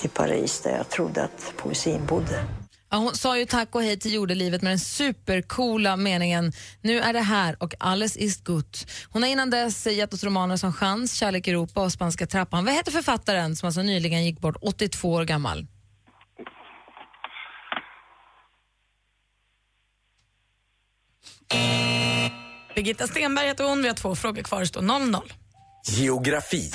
till 0.00 0.10
Paris 0.10 0.60
där 0.60 0.76
jag 0.76 0.88
trodde 0.88 1.24
att 1.24 1.52
poesin 1.56 2.06
bodde. 2.06 2.44
Ja, 2.90 2.96
hon 2.96 3.14
sa 3.14 3.38
ju 3.38 3.46
tack 3.46 3.74
och 3.74 3.82
hej 3.82 3.98
till 3.98 4.14
jordelivet 4.14 4.62
med 4.62 4.72
den 4.72 4.78
supercoola 4.78 5.96
meningen 5.96 6.52
Nu 6.80 7.00
är 7.00 7.12
det 7.12 7.20
här 7.20 7.62
och 7.62 7.74
alles 7.80 8.16
ist 8.16 8.44
gut. 8.44 8.86
Hon 9.10 9.22
har 9.22 9.30
innan 9.30 9.50
dess 9.50 9.86
gett 9.86 10.14
oss 10.14 10.24
romaner 10.24 10.56
som 10.56 10.72
Chans, 10.72 11.12
Kärlek 11.14 11.48
Europa 11.48 11.80
och 11.84 11.92
Spanska 11.92 12.26
trappan. 12.26 12.64
Vad 12.64 12.74
heter 12.74 12.92
författaren 12.92 13.56
som 13.56 13.66
alltså 13.66 13.82
nyligen 13.82 14.24
gick 14.24 14.40
bort, 14.40 14.56
82 14.60 15.12
år 15.12 15.24
gammal? 15.24 15.66
Birgitta 22.76 23.06
Stenberg 23.06 23.46
heter 23.46 23.64
hon. 23.64 23.82
Vi 23.82 23.88
har 23.88 23.94
två 23.94 24.14
frågor 24.14 24.42
kvar. 24.42 24.60
Det 24.60 24.66
står 24.66 24.80
0-0. 24.82 25.32
Geografi. 25.86 26.70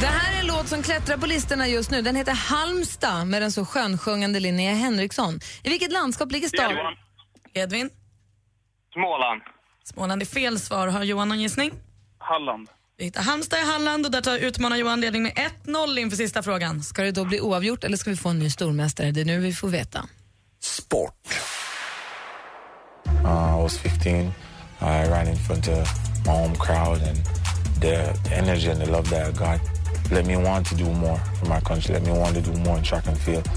Det 0.00 0.06
här 0.06 0.34
är 0.36 0.40
en 0.40 0.46
låt 0.46 0.68
som 0.68 0.82
klättrar 0.82 1.16
på 1.16 1.26
listorna 1.26 1.68
just 1.68 1.90
nu. 1.90 2.02
Den 2.02 2.16
heter 2.16 2.32
Halmstad 2.32 3.26
med 3.26 3.42
den 3.42 3.52
så 3.52 3.64
skönsjungande 3.64 4.40
Linnea 4.40 4.74
Henriksson. 4.74 5.40
I 5.64 5.68
vilket 5.68 5.92
landskap 5.92 6.32
ligger 6.32 6.48
staden? 6.48 6.76
Johan. 6.76 6.94
Edvin? 7.54 7.90
Småland. 8.92 9.42
Småland 9.84 10.22
är 10.22 10.26
fel 10.26 10.58
svar. 10.60 10.88
Har 10.88 11.04
Johan 11.04 11.28
någon 11.28 11.40
gissning? 11.40 11.72
Halland. 12.18 12.68
Vi 12.96 13.04
hittar 13.04 13.22
Halmstad 13.22 13.58
i 13.58 13.62
Halland 13.62 14.06
och 14.06 14.12
där 14.12 14.20
tar 14.20 14.38
utmanar 14.38 14.76
Johan 14.76 15.00
ledning 15.00 15.22
med 15.22 15.32
1-0 15.64 15.98
inför 15.98 16.16
sista 16.16 16.42
frågan. 16.42 16.82
Ska 16.82 17.02
det 17.02 17.10
då 17.10 17.24
bli 17.24 17.40
oavgjort 17.40 17.84
eller 17.84 17.96
ska 17.96 18.10
vi 18.10 18.16
få 18.16 18.28
en 18.28 18.38
ny 18.38 18.50
stormästare? 18.50 19.10
Det 19.10 19.20
är 19.20 19.24
nu 19.24 19.38
vi 19.38 19.52
får 19.52 19.68
veta. 19.68 20.08
Sport. 20.60 21.14
Uh, 23.06 23.58
I 23.58 23.62
was 23.62 23.78
15. 23.78 24.32
I 24.80 25.08
ran 25.08 25.28
in 25.28 25.36
front 25.36 25.68
of 25.68 25.88
my 26.26 26.32
home 26.32 26.54
crowd, 26.54 27.02
and 27.02 27.16
the, 27.80 28.12
the 28.28 28.34
energy 28.34 28.70
and 28.70 28.80
the 28.80 28.90
love 28.90 29.10
that 29.10 29.28
I 29.28 29.32
got 29.32 29.82
let 30.12 30.26
me 30.26 30.36
want 30.36 30.68
to 30.68 30.74
do 30.74 30.84
more 30.84 31.18
for 31.38 31.46
my 31.48 31.60
country. 31.60 31.94
Let 31.94 32.02
me 32.02 32.12
want 32.12 32.34
to 32.34 32.40
do 32.40 32.52
more 32.58 32.78
in 32.78 32.84
track 32.84 33.06
and 33.06 33.18
field. 33.18 33.48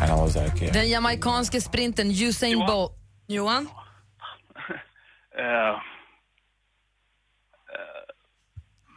And 0.00 0.10
I 0.10 0.14
was 0.14 0.36
like, 0.36 0.60
yeah. 0.60 0.72
Den 0.72 0.88
jamaicanske 0.88 1.60
sprinten 1.60 2.10
Usain 2.10 2.66
Bolt. 2.66 2.92
Johan? 3.26 3.68
Eh, 5.36 5.44
eh, 5.44 5.74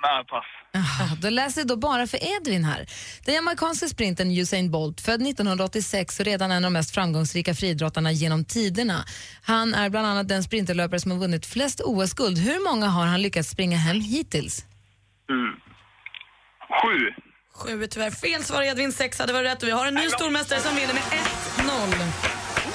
nej, 0.09 0.25
pass. 0.25 0.45
Aha, 0.75 1.15
då 1.21 1.29
läser 1.29 1.61
jag 1.61 1.67
då 1.67 1.75
bara 1.75 2.07
för 2.07 2.19
Edvin 2.37 2.63
här. 2.63 2.85
Den 3.25 3.35
jamaicanske 3.35 3.89
sprinten 3.89 4.31
Usain 4.31 4.71
Bolt, 4.71 5.01
född 5.01 5.21
1986 5.21 6.19
och 6.19 6.25
redan 6.25 6.51
en 6.51 6.57
av 6.57 6.61
de 6.61 6.73
mest 6.73 6.93
framgångsrika 6.93 7.53
friidrottarna 7.53 8.11
genom 8.11 8.45
tiderna. 8.45 9.05
Han 9.43 9.73
är 9.73 9.89
bland 9.89 10.07
annat 10.07 10.27
den 10.27 10.43
sprinterlöpare 10.43 10.99
som 10.99 11.11
har 11.11 11.17
vunnit 11.17 11.45
flest 11.45 11.81
OS-guld. 11.85 12.37
Hur 12.37 12.63
många 12.69 12.87
har 12.87 13.05
han 13.05 13.21
lyckats 13.21 13.49
springa 13.49 13.77
hem 13.77 14.01
hittills? 14.01 14.65
Mm. 15.29 15.53
Sju. 16.81 16.97
Sju 17.53 17.83
är 17.83 17.87
tyvärr 17.87 18.11
fel 18.11 18.43
svar. 18.43 18.63
Edvin 18.63 18.91
sex 18.91 19.19
hade 19.19 19.33
varit 19.33 19.51
rätt. 19.51 19.61
Och 19.63 19.67
vi 19.67 19.71
har 19.71 19.85
en 19.85 19.93
ny 19.93 20.09
stormästare 20.09 20.59
som 20.59 20.75
vinner 20.75 20.93
med 20.93 21.03
1-0. 21.03 21.17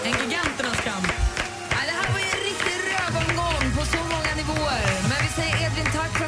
En 0.05 0.11
giganternas 0.11 0.81
kamp. 0.81 0.92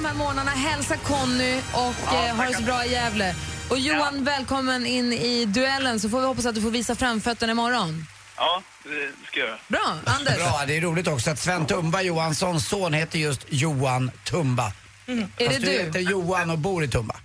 De 0.04 0.08
här 0.08 0.16
månaderna. 0.16 0.50
Hälsa 0.50 0.96
Conny 0.96 1.58
och 1.58 1.94
Ja, 2.06 2.26
eh, 2.26 2.36
ha 2.36 2.44
det 2.44 2.54
så 2.54 2.62
bra 2.62 2.84
i 2.84 2.92
Gävle. 2.92 3.34
Och 3.70 3.78
Johan, 3.78 4.24
välkommen 4.24 4.86
in 4.86 5.12
i 5.12 5.44
duellen 5.44 6.00
så 6.00 6.08
får 6.08 6.20
vi 6.20 6.26
hoppas 6.26 6.46
att 6.46 6.54
du 6.54 6.60
får 6.60 6.70
visa 6.70 6.94
framfötterna 6.94 7.52
imorgon. 7.52 8.06
Ja, 8.36 8.62
det 8.82 9.26
ska 9.26 9.40
jag 9.40 9.48
göra. 9.48 9.58
Bra, 9.68 9.96
Anders. 10.04 10.36
Bra, 10.36 10.64
det 10.66 10.76
är 10.76 10.80
roligt 10.80 11.08
också 11.08 11.30
att 11.30 11.38
Sven 11.38 11.66
Tumba 11.66 12.02
Johanssons 12.02 12.68
son 12.68 12.92
heter 12.92 13.18
just 13.18 13.46
Johan 13.48 14.10
Tumba. 14.24 14.72
Är 15.06 15.16
Fast 15.22 15.36
det 15.38 15.58
du 15.58 15.66
du? 15.66 15.72
heter 15.72 16.00
Johan 16.00 16.50
och 16.50 16.58
bor 16.58 16.84
i 16.84 16.88
Tumba. 16.88 17.16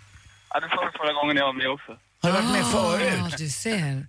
Ja, 0.50 0.60
det 0.60 0.68
var 0.68 0.92
förra 0.98 1.14
gången 1.14 1.38
jag 1.38 1.46
var 1.46 1.54
med 1.54 1.70
också. 1.70 1.92
Har 2.22 2.30
du 2.30 2.36
varit 2.42 2.52
med 2.52 2.66
förut? 2.66 3.34
Ah, 3.34 3.38
du 3.38 3.50
ser. 3.50 4.08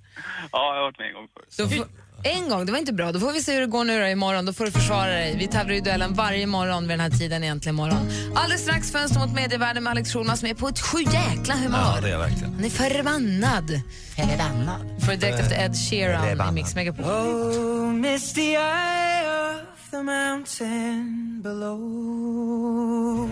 Ja, 0.52 0.74
jag 0.74 0.74
har 0.74 0.82
varit 0.82 0.98
med 0.98 1.08
en 1.08 1.14
gång 1.14 1.28
förut. 1.34 1.86
En 2.22 2.48
gång, 2.48 2.66
det 2.66 2.72
var 2.72 2.78
inte 2.78 2.92
bra. 2.92 3.12
Då 3.12 3.20
får 3.20 3.32
vi 3.32 3.42
se 3.42 3.52
hur 3.52 3.60
det 3.60 3.66
går 3.66 3.84
nu 3.84 4.00
då 4.00 4.06
imorgon. 4.06 4.46
Då 4.46 4.52
får 4.52 4.64
du 4.64 4.70
försvara 4.70 5.06
dig. 5.06 5.36
Vi 5.38 5.46
tävlar 5.46 5.74
i 5.74 5.80
duellen 5.80 6.14
varje 6.14 6.46
morgon 6.46 6.82
vid 6.82 6.90
den 6.90 7.00
här 7.00 7.10
tiden 7.18 7.44
egentligen 7.44 7.74
imorgon. 7.74 8.10
Alldeles 8.34 8.62
strax 8.62 8.92
Fönster 8.92 9.20
mot 9.20 9.34
medievärlden 9.34 9.82
med 9.82 9.90
Alex 9.90 10.12
Schulman 10.12 10.36
som 10.36 10.48
är 10.48 10.54
på 10.54 10.68
ett 10.68 10.80
sju 10.80 10.98
jäkla 11.02 11.54
humör. 11.54 11.78
Ja, 11.78 12.00
det 12.02 12.10
är 12.10 12.18
verkligen. 12.18 12.54
Han 12.54 12.64
är 12.64 12.70
förbannad. 12.70 13.80
Förbannad. 14.16 15.02
Får 15.04 15.12
direkt 15.12 15.40
efter 15.40 15.64
Ed 15.64 15.76
Sheeran 15.76 16.48
i 16.48 16.52
Mix 16.52 16.74
Megapol. 16.74 17.04
Oh, 17.04 17.92
misty 17.92 18.40
eye 18.40 19.26
of 19.50 19.90
the 19.90 20.02
mountain 20.02 21.40
below. 21.42 23.30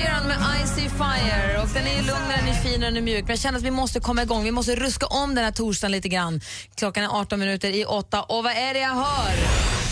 Sheeran 0.00 0.26
med 0.26 0.36
Icy 0.64 0.88
Fire. 0.88 1.62
Och 1.62 1.68
den 1.74 1.86
är 1.86 1.96
ju 1.96 2.02
lugnare, 2.02 2.36
den 2.36 2.48
är 2.48 2.54
finare, 2.54 2.90
den 2.90 2.96
är 2.96 3.00
mjuk. 3.00 3.22
Men 3.22 3.30
jag 3.30 3.38
känner 3.38 3.58
att 3.58 3.64
vi 3.64 3.70
måste 3.70 4.00
komma 4.00 4.22
igång. 4.22 4.44
Vi 4.44 4.50
måste 4.50 4.76
ruska 4.76 5.06
om 5.06 5.34
den 5.34 5.44
här 5.44 5.52
torsdagen 5.52 5.92
lite 5.92 6.08
grann. 6.08 6.40
Klockan 6.74 7.04
är 7.04 7.20
18 7.20 7.38
minuter 7.38 7.70
i 7.70 7.84
8. 7.84 8.22
Och 8.22 8.44
vad 8.44 8.52
är 8.52 8.74
det 8.74 8.80
jag 8.80 8.94
hör? 8.94 9.89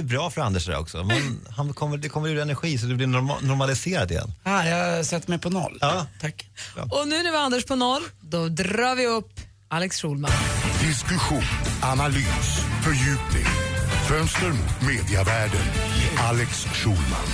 Är 0.00 0.04
bra 0.04 0.30
för 0.30 0.40
Anders 0.40 0.66
det 0.66 0.72
där 0.72 0.78
också. 0.78 1.04
Man, 1.04 1.40
han 1.56 1.74
kommer, 1.74 1.96
det 1.96 2.08
kommer 2.08 2.28
ur 2.28 2.38
energi 2.38 2.78
så 2.78 2.86
det 2.86 2.94
blir 2.94 3.06
norma, 3.06 3.36
normaliserat 3.42 4.10
igen. 4.10 4.32
Ah, 4.42 4.64
jag 4.64 5.06
sätter 5.06 5.28
mig 5.30 5.38
på 5.38 5.50
noll. 5.50 5.78
Ja. 5.80 6.06
Tack. 6.20 6.46
Och 6.90 7.08
nu 7.08 7.22
när 7.22 7.30
vi 7.30 7.36
har 7.36 7.44
Anders 7.44 7.64
på 7.64 7.76
noll, 7.76 8.02
då 8.20 8.48
drar 8.48 8.94
vi 8.94 9.06
upp 9.06 9.40
Alex 9.68 10.00
Schulman. 10.02 10.30
Diskussion, 10.80 11.42
analys, 11.82 12.60
fördjupning. 12.82 13.44
Fönster 14.08 14.48
mot 14.48 14.82
mediavärlden. 14.82 15.60
Alex 16.18 16.64
Schulman. 16.64 17.26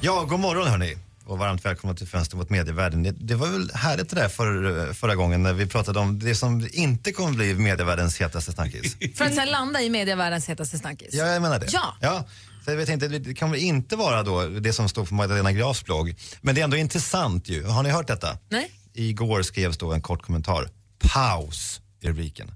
Ja, 0.00 0.24
god 0.28 0.40
morgon 0.40 0.68
hörni. 0.68 0.96
Och 1.24 1.38
varmt 1.38 1.64
välkomna 1.64 1.96
till 1.96 2.06
Fönster 2.06 2.36
mot 2.36 2.50
medievärlden. 2.50 3.02
Det, 3.02 3.10
det 3.10 3.34
var 3.34 3.48
väl 3.48 3.70
härligt 3.74 4.10
det 4.10 4.16
där 4.16 4.28
för, 4.28 4.92
förra 4.92 5.14
gången 5.14 5.42
när 5.42 5.52
vi 5.52 5.66
pratade 5.66 5.98
om 5.98 6.18
det 6.18 6.34
som 6.34 6.68
inte 6.72 7.12
kommer 7.12 7.32
bli 7.32 7.54
medievärldens 7.54 8.20
hetaste 8.20 8.52
snackis. 8.52 8.96
För 9.14 9.24
att 9.24 9.34
sen 9.34 9.48
landa 9.48 9.82
i 9.82 9.90
medievärldens 9.90 10.48
hetaste 10.48 10.78
snackis. 10.78 11.14
Ja, 11.14 11.26
jag 11.26 11.42
menar 11.42 11.58
det. 11.58 11.66
Ja. 11.72 11.96
ja. 12.00 12.24
Så 12.64 12.70
jag 12.70 12.88
inte, 12.88 13.08
det 13.08 13.34
kan 13.34 13.50
väl 13.50 13.60
inte 13.60 13.96
vara 13.96 14.22
då 14.22 14.46
det 14.46 14.72
som 14.72 14.88
står 14.88 15.04
på 15.04 15.14
Magdalena 15.14 15.52
Grafs 15.52 15.84
blogg. 15.84 16.14
Men 16.40 16.54
det 16.54 16.60
är 16.60 16.64
ändå 16.64 16.76
intressant 16.76 17.48
ju. 17.48 17.64
Har 17.64 17.82
ni 17.82 17.90
hört 17.90 18.06
detta? 18.06 18.38
Nej. 18.48 18.70
Igår 18.92 19.42
skrevs 19.42 19.78
då 19.78 19.92
en 19.92 20.02
kort 20.02 20.22
kommentar. 20.22 20.70
Paus 20.98 21.80
i 22.00 22.08
rubriken. 22.08 22.54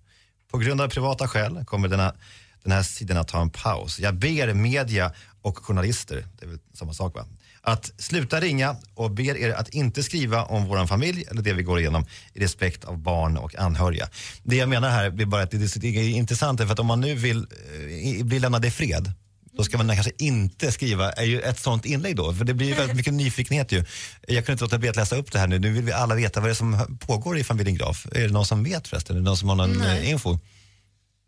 På 0.50 0.58
grund 0.58 0.80
av 0.80 0.88
privata 0.88 1.28
skäl 1.28 1.64
kommer 1.64 1.88
denna, 1.88 2.14
den 2.62 2.72
här 2.72 2.82
sidan 2.82 3.16
att 3.16 3.28
ta 3.28 3.40
en 3.40 3.50
paus. 3.50 3.98
Jag 3.98 4.14
ber 4.14 4.54
media 4.54 5.12
och 5.42 5.58
journalister, 5.58 6.26
det 6.38 6.44
är 6.44 6.48
väl 6.48 6.58
samma 6.74 6.92
sak 6.92 7.14
va? 7.14 7.26
Att 7.66 7.92
sluta 7.98 8.40
ringa 8.40 8.76
och 8.94 9.10
ber 9.10 9.36
er 9.36 9.50
att 9.52 9.68
inte 9.68 10.02
skriva 10.02 10.44
om 10.44 10.66
våran 10.66 10.88
familj 10.88 11.24
eller 11.30 11.42
det 11.42 11.52
vi 11.52 11.62
går 11.62 11.80
igenom 11.80 12.06
i 12.34 12.40
respekt 12.40 12.84
av 12.84 12.98
barn 12.98 13.36
och 13.36 13.56
anhöriga. 13.58 14.08
Det 14.42 14.56
jag 14.56 14.68
menar 14.68 14.90
här 14.90 15.10
blir 15.10 15.26
bara 15.26 15.42
att 15.42 15.50
det 15.50 15.56
är, 15.56 15.84
är 15.84 16.08
intressant 16.08 16.60
för 16.60 16.72
att 16.72 16.78
om 16.78 16.86
man 16.86 17.00
nu 17.00 17.14
vill 17.14 17.36
eh, 17.38 18.24
bli 18.24 18.38
lämnad 18.38 18.64
i 18.64 18.70
fred 18.70 19.12
då 19.56 19.64
ska 19.64 19.76
man 19.78 19.88
kanske 19.88 20.12
inte 20.18 20.72
skriva 20.72 21.12
är 21.12 21.24
ju 21.24 21.40
ett 21.40 21.58
sånt 21.58 21.84
inlägg 21.84 22.16
då, 22.16 22.34
för 22.34 22.44
det 22.44 22.54
blir 22.54 22.66
ju 22.66 22.74
väldigt 22.74 22.96
mycket 22.96 23.14
nyfikenhet 23.14 23.72
ju. 23.72 23.84
Jag 24.28 24.46
kunde 24.46 24.52
inte 24.52 24.64
låta 24.64 24.78
bli 24.78 24.88
att 24.88 24.96
läsa 24.96 25.16
upp 25.16 25.32
det 25.32 25.38
här 25.38 25.46
nu. 25.46 25.58
Nu 25.58 25.72
vill 25.72 25.84
vi 25.84 25.92
alla 25.92 26.14
veta 26.14 26.40
vad 26.40 26.48
det 26.48 26.52
är 26.52 26.54
som 26.54 26.98
pågår 27.00 27.38
i 27.38 27.44
familjen 27.44 27.76
Graf. 27.76 28.06
Är 28.12 28.20
det 28.20 28.32
någon 28.32 28.46
som 28.46 28.64
vet 28.64 28.88
förresten? 28.88 29.16
Är 29.16 29.20
det 29.20 29.24
någon 29.24 29.36
som 29.36 29.48
har 29.48 29.56
någon 29.56 29.78
Nej. 29.78 29.98
eh, 29.98 30.10
info? 30.10 30.38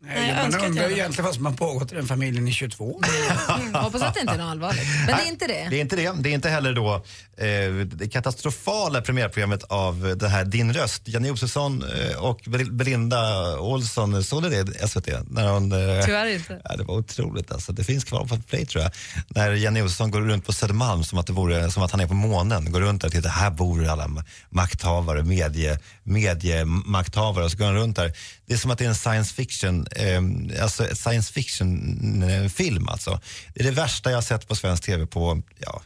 Nej, 0.01 0.33
man 0.51 0.65
undrar 0.65 0.89
egentligen 0.91 1.25
vad 1.25 1.35
som 1.35 1.45
har 1.45 1.53
pågått 1.53 1.91
i 1.91 1.95
den 1.95 2.07
familjen 2.07 2.47
i 2.47 2.51
22 2.51 2.95
år. 2.95 3.01
Mm, 3.59 3.73
hoppas 3.73 4.01
att 4.01 4.13
det 4.13 4.19
inte 4.19 4.33
är 4.33 4.37
något 4.37 4.51
allvarligt. 4.51 4.83
Men 5.07 5.17
det 5.17 5.23
är 5.23 5.27
inte 5.27 5.47
det. 5.47 5.67
Det 5.69 5.77
är 5.77 5.81
inte 5.81 5.95
det. 5.95 6.13
Det 6.19 6.29
är 6.29 6.33
inte 6.33 6.49
heller 6.49 6.73
då 6.73 6.95
eh, 7.37 7.71
det 7.85 8.09
katastrofala 8.09 9.01
premiärprogrammet 9.01 9.63
av 9.63 10.15
det 10.19 10.27
här 10.27 10.45
Din 10.45 10.73
röst. 10.73 11.01
Janne 11.07 11.27
Josefsson 11.27 11.83
eh, 11.83 12.17
och 12.23 12.39
Bel- 12.45 12.71
Belinda 12.71 13.57
Olsson, 13.59 14.23
såg 14.23 14.43
ni 14.43 14.49
det 14.63 14.87
SVT? 14.89 15.07
När 15.29 15.47
hon, 15.47 15.71
eh, 15.71 16.05
Tyvärr 16.05 16.27
inte. 16.35 16.61
Ja, 16.63 16.75
det 16.75 16.83
var 16.83 16.95
otroligt 16.95 17.51
alltså. 17.51 17.71
Det 17.71 17.83
finns 17.83 18.03
kvar 18.03 18.25
på 18.25 18.37
Play 18.37 18.65
tror 18.65 18.83
jag. 18.83 18.91
När 19.27 19.51
Janne 19.51 19.79
Josefsson 19.79 20.11
går 20.11 20.21
runt 20.21 20.45
på 20.45 20.53
Södermalm 20.53 21.03
som 21.03 21.19
att, 21.19 21.27
det 21.27 21.33
vore, 21.33 21.71
som 21.71 21.83
att 21.83 21.91
han 21.91 21.99
är 21.99 22.07
på 22.07 22.13
månen. 22.13 22.71
Går 22.71 22.81
runt 22.81 23.01
där 23.01 23.07
och 23.07 23.11
tittar, 23.13 23.29
här 23.29 23.49
bor 23.51 23.87
alla 23.87 24.07
ma- 24.07 24.23
makthavare, 24.49 25.23
medie, 25.23 25.79
mediemakthavare 26.09 27.45
och 27.45 27.51
så 27.51 27.57
går 27.57 27.65
han 27.65 27.75
runt 27.75 27.95
där. 27.95 28.13
Det 28.45 28.53
är 28.53 28.57
som 28.57 28.71
att 28.71 28.77
det 28.77 28.85
är 28.85 28.89
en 28.89 28.95
science 28.95 29.33
fiction, 29.33 29.87
eh, 29.95 30.63
alltså 30.63 30.95
science 30.95 31.33
fiction-film 31.33 32.87
eh, 32.87 32.91
alltså. 32.91 33.19
Det 33.53 33.59
är 33.59 33.65
det 33.65 33.71
värsta 33.71 34.09
jag 34.09 34.17
har 34.17 34.21
sett 34.21 34.47
på 34.47 34.55
svensk 34.55 34.83
tv 34.83 35.05
på, 35.05 35.41
ja, 35.59 35.81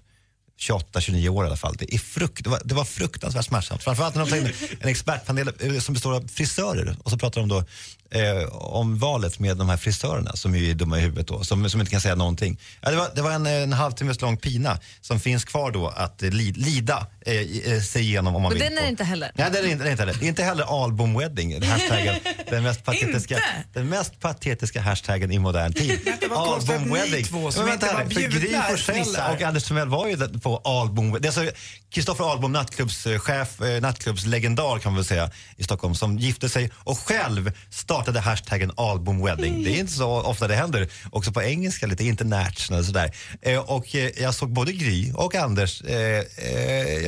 28-29 0.70 1.30
år 1.30 1.44
i 1.44 1.48
alla 1.48 1.58
fall. 1.58 1.76
Det, 1.80 1.94
är 1.94 1.98
frukt, 1.98 2.44
det, 2.44 2.50
var, 2.50 2.62
det 2.66 2.76
var 2.76 2.86
fruktansvärt 2.86 3.46
smärtsamt. 3.46 3.84
Framförallt 3.84 4.16
när 4.16 4.26
de 4.26 4.30
tar 4.30 4.38
in 4.38 4.50
en 4.80 4.90
expertpanel 4.90 5.52
eh, 5.60 5.80
som 5.80 5.94
består 5.94 6.14
av 6.16 6.28
frisörer 6.28 6.96
och 7.04 7.12
så 7.12 7.18
pratar 7.18 7.42
de 7.42 7.50
då 7.50 7.64
eh, 8.12 8.44
om 8.54 8.98
valet 9.00 9.40
med 9.40 9.58
de 9.58 9.70
här 9.70 9.78
frisörerna 9.78 10.32
som 10.36 10.56
är 10.56 10.74
dumma 10.74 10.98
i 10.98 11.02
huvudet 11.02 11.28
då, 11.28 11.44
som, 11.44 11.70
som 11.70 11.80
inte 11.80 11.92
kan 11.92 12.02
säga 12.02 12.16
någonting. 12.16 12.60
Ja, 12.82 12.92
det 12.92 12.98
var, 12.98 13.10
det 13.16 13.22
var 13.22 13.32
en, 13.32 13.46
en 13.46 13.74
halvtimmes 13.74 14.22
lång 14.22 14.38
pina 14.38 14.80
som 15.02 15.20
finns 15.20 15.46
kvar 15.46 15.72
då 15.72 15.88
att 15.88 16.22
li, 16.22 16.52
lida 16.52 17.08
eh, 17.26 17.74
eh, 17.74 17.82
sig 17.82 18.02
igenom 18.02 18.36
om 18.36 18.42
man 18.42 18.52
Och 18.52 18.56
vill. 18.56 18.64
den 18.64 18.78
är 18.78 18.82
det 18.82 18.88
inte 18.90 19.04
heller. 19.04 19.32
Nej, 19.36 19.50
det 19.52 19.60
är 19.60 19.68
inte, 19.68 19.84
det 19.84 19.90
är 19.90 19.92
inte 19.92 20.04
heller. 20.04 20.24
Inte 20.24 20.44
heller 20.44 20.84
album 20.84 21.18
wedding, 21.20 21.62
hashtaggen. 21.64 22.16
Den 22.50 22.64
mest 22.64 22.84
patetiska, 22.86 23.40
den 23.74 23.90
mest 23.90 24.20
patetiska 24.20 24.82
hashtaggen 24.82 25.32
i 25.32 25.40
modern 25.40 25.74
tid. 25.74 26.00
Det 26.20 26.28
var 26.28 26.56
album 26.56 26.82
ni 26.84 26.94
wedding. 26.94 27.26
två 27.26 27.52
som 27.52 27.66
Men 27.66 27.74
inte 27.74 27.86
vänta 27.86 28.04
var 28.04 28.10
för 28.10 28.22
Gry 28.22 28.56
Forssell 28.70 29.36
och 29.36 29.42
Anders 29.42 29.64
Timell 29.64 29.88
var 29.90 30.08
ju 30.08 30.16
där 30.16 30.40
på 30.58 30.70
album 30.70 31.12
Det 31.22 31.28
är 31.28 31.40
alltså 31.40 31.56
Kristoffer 31.90 32.24
Ahlbom, 32.24 32.52
nattklubbschef, 32.52 33.62
eh, 33.62 33.82
nattklubbslegendar 33.82 34.80
kan 34.80 34.92
man 34.92 34.96
väl 34.96 35.06
säga 35.06 35.30
i 35.58 35.64
Stockholm, 35.64 35.96
som 35.96 36.18
gifte 36.20 36.50
sig 36.50 36.72
och 36.76 37.00
själv 37.00 37.52
startade 37.70 38.20
hashtaggen 38.20 38.72
album 38.78 39.26
wedding. 39.26 39.64
Det 39.64 39.76
är 39.76 39.80
inte 39.80 39.94
så 39.94 40.22
ofta 40.22 40.48
det 40.48 40.56
händer. 40.56 40.88
Också 41.12 41.32
på 41.32 41.42
engelska, 41.44 41.88
lite 41.88 42.04
international 42.04 42.80
och 42.80 42.86
sådär. 42.86 43.12
Eh, 43.42 43.60
och 43.60 43.96
eh, 43.96 44.10
jag 44.22 44.36
såg 44.36 44.50
både 44.54 44.72
Gry 44.72 45.12
och 45.14 45.36
Anders 45.36 45.82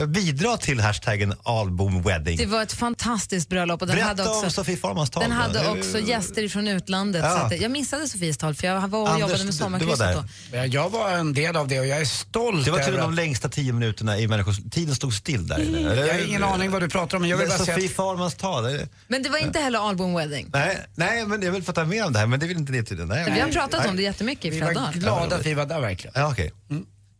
bidra 0.07 0.57
till 0.57 0.79
hashtaggen 0.79 1.33
album 1.43 2.01
wedding. 2.03 2.37
Det 2.37 2.45
var 2.45 2.63
ett 2.63 2.73
fantastiskt 2.73 3.49
bröllop. 3.49 3.81
Och 3.81 3.87
den 3.87 3.95
Berätta 3.95 4.09
hade 4.09 4.29
också, 4.29 4.45
om 4.45 4.51
Sofie 4.51 4.77
Farmans 4.77 5.09
tal. 5.09 5.23
Den 5.23 5.29
då. 5.31 5.35
hade 5.37 5.69
också 5.79 5.99
gäster 5.99 6.47
från 6.47 6.67
utlandet. 6.67 7.23
Ja. 7.23 7.39
Så 7.49 7.55
att, 7.55 7.61
jag 7.61 7.71
missade 7.71 8.07
Sofies 8.07 8.37
tal 8.37 8.55
för 8.55 8.67
jag 8.67 8.87
var 8.87 8.99
och 9.01 9.09
Anders, 9.09 9.21
jobbade 9.21 9.43
med 9.43 9.53
sommarkrysset 9.55 10.15
då. 10.15 10.23
Ja, 10.57 10.65
Jag 10.65 10.89
var 10.89 11.09
en 11.09 11.33
del 11.33 11.55
av 11.55 11.67
det 11.67 11.79
och 11.79 11.85
jag 11.87 12.01
är 12.01 12.05
stolt 12.05 12.65
Det 12.65 12.71
var 12.71 12.77
över 12.77 12.85
tydligen 12.85 13.09
att- 13.09 13.15
de 13.15 13.21
längsta 13.35 13.49
tio 13.49 13.73
minuterna 13.73 14.17
i 14.19 14.27
människors... 14.27 14.57
Tiden 14.71 14.95
stod 14.95 15.13
still 15.13 15.47
där 15.47 15.59
inne. 15.61 15.79
Jag 15.95 16.13
har 16.13 16.27
ingen 16.27 16.43
aning 16.43 16.71
vad 16.71 16.81
du 16.81 16.89
pratar 16.89 17.17
om, 17.17 17.21
men 17.21 17.29
jag 17.29 17.37
vill 17.37 17.47
Det 17.49 17.53
är 17.53 17.57
bara 17.57 17.65
säga 17.65 17.75
Sofie 17.75 17.89
att- 17.89 17.95
Farmans 17.95 18.35
tal. 18.35 18.63
det- 18.63 18.87
Men 19.07 19.23
det 19.23 19.29
var 19.29 19.37
inte 19.37 19.59
heller 19.59 19.79
album 19.79 20.13
wedding. 20.15 20.49
Nej, 20.53 20.85
nej, 20.95 21.25
men 21.25 21.41
jag 21.41 21.51
vill 21.51 21.63
få 21.63 21.71
ta 21.73 21.85
med 21.85 22.05
om 22.05 22.13
det 22.13 22.19
här, 22.19 22.27
men 22.27 22.39
det 22.39 22.47
vill 22.47 22.57
inte 22.57 22.71
ni 22.71 22.83
tydligen. 22.83 23.07
Nej, 23.09 23.31
Vi 23.33 23.39
har 23.39 23.49
pratat 23.49 23.79
Nej. 23.79 23.89
om 23.89 23.95
det 23.95 24.03
jättemycket 24.03 24.45
i 24.45 24.49
Vi 24.49 24.57
flera 24.57 24.67
var 24.67 24.73
dagar. 24.81 24.93
glada 24.93 25.35
att 25.35 25.45
vi 25.45 25.53
var 25.53 25.65
där 25.65 25.79
verkligen. 25.81 26.13
Ja, 26.15 26.31
okej. 26.31 26.51